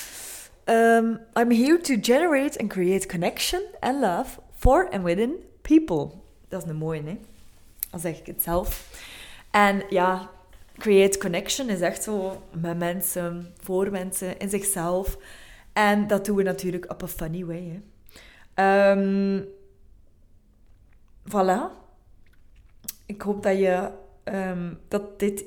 Um, 0.65 1.19
I'm 1.39 1.51
here 1.51 1.79
to 1.81 1.95
generate 2.01 2.59
and 2.59 2.69
create 2.69 3.07
connection 3.07 3.61
and 3.79 3.99
love 3.99 4.39
for 4.55 4.89
and 4.89 5.03
within 5.03 5.35
people. 5.61 6.09
Dat 6.47 6.63
is 6.63 6.69
een 6.69 6.75
mooie, 6.75 7.03
hè? 7.03 7.19
Dan 7.89 7.99
zeg 7.99 8.19
ik 8.19 8.25
het 8.25 8.43
zelf. 8.43 8.99
En 9.51 9.83
ja, 9.89 10.29
create 10.77 11.17
connection 11.17 11.69
is 11.69 11.81
echt 11.81 12.03
zo 12.03 12.41
met 12.59 12.77
mensen, 12.77 13.53
voor 13.61 13.91
mensen, 13.91 14.37
in 14.37 14.49
zichzelf. 14.49 15.17
En 15.73 16.07
dat 16.07 16.25
doen 16.25 16.35
we 16.35 16.43
natuurlijk 16.43 16.91
op 16.91 17.01
een 17.01 17.07
funny 17.07 17.45
way. 17.45 17.81
Hè? 18.55 18.91
Um, 18.91 19.47
voilà. 21.27 21.79
Ik 23.05 23.21
hoop 23.21 23.43
dat 23.43 23.57
je 23.57 23.89
um, 24.23 24.79
dat 24.87 25.19
dit 25.19 25.43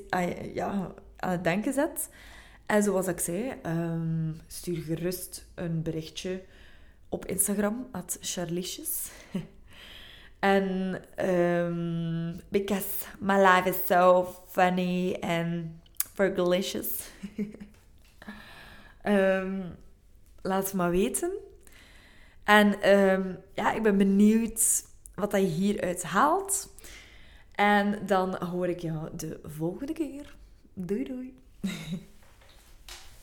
ja, 0.53 0.91
aan 1.15 1.31
het 1.31 1.43
denken 1.43 1.73
zet. 1.73 2.09
En 2.65 2.83
zoals 2.83 3.07
ik 3.07 3.19
zei, 3.19 3.53
um, 3.65 4.41
stuur 4.47 4.77
gerust 4.77 5.45
een 5.55 5.81
berichtje 5.81 6.43
op 7.09 7.25
Instagram, 7.25 7.87
at 7.91 8.17
Charliesjes. 8.21 9.11
en 10.39 10.95
um, 11.29 12.39
because 12.49 13.05
my 13.19 13.35
life 13.35 13.69
is 13.69 13.85
so 13.85 14.27
funny 14.47 15.17
and 15.21 15.65
fergalicious. 16.13 17.09
um, 19.03 19.75
laat 20.41 20.63
het 20.63 20.73
maar 20.73 20.91
weten. 20.91 21.31
En 22.43 22.77
ja, 23.53 23.73
ik 23.73 23.83
ben 23.83 23.97
benieuwd 23.97 24.85
wat 25.15 25.31
je 25.31 25.37
hieruit 25.37 26.03
haalt. 26.03 26.73
En 27.51 28.05
dan 28.05 28.35
hoor 28.43 28.67
ik 28.67 28.79
jou 28.79 29.09
de 29.15 29.39
volgende 29.43 29.93
keer. 29.93 30.35
Doei 30.73 31.03
doei. 31.03 31.37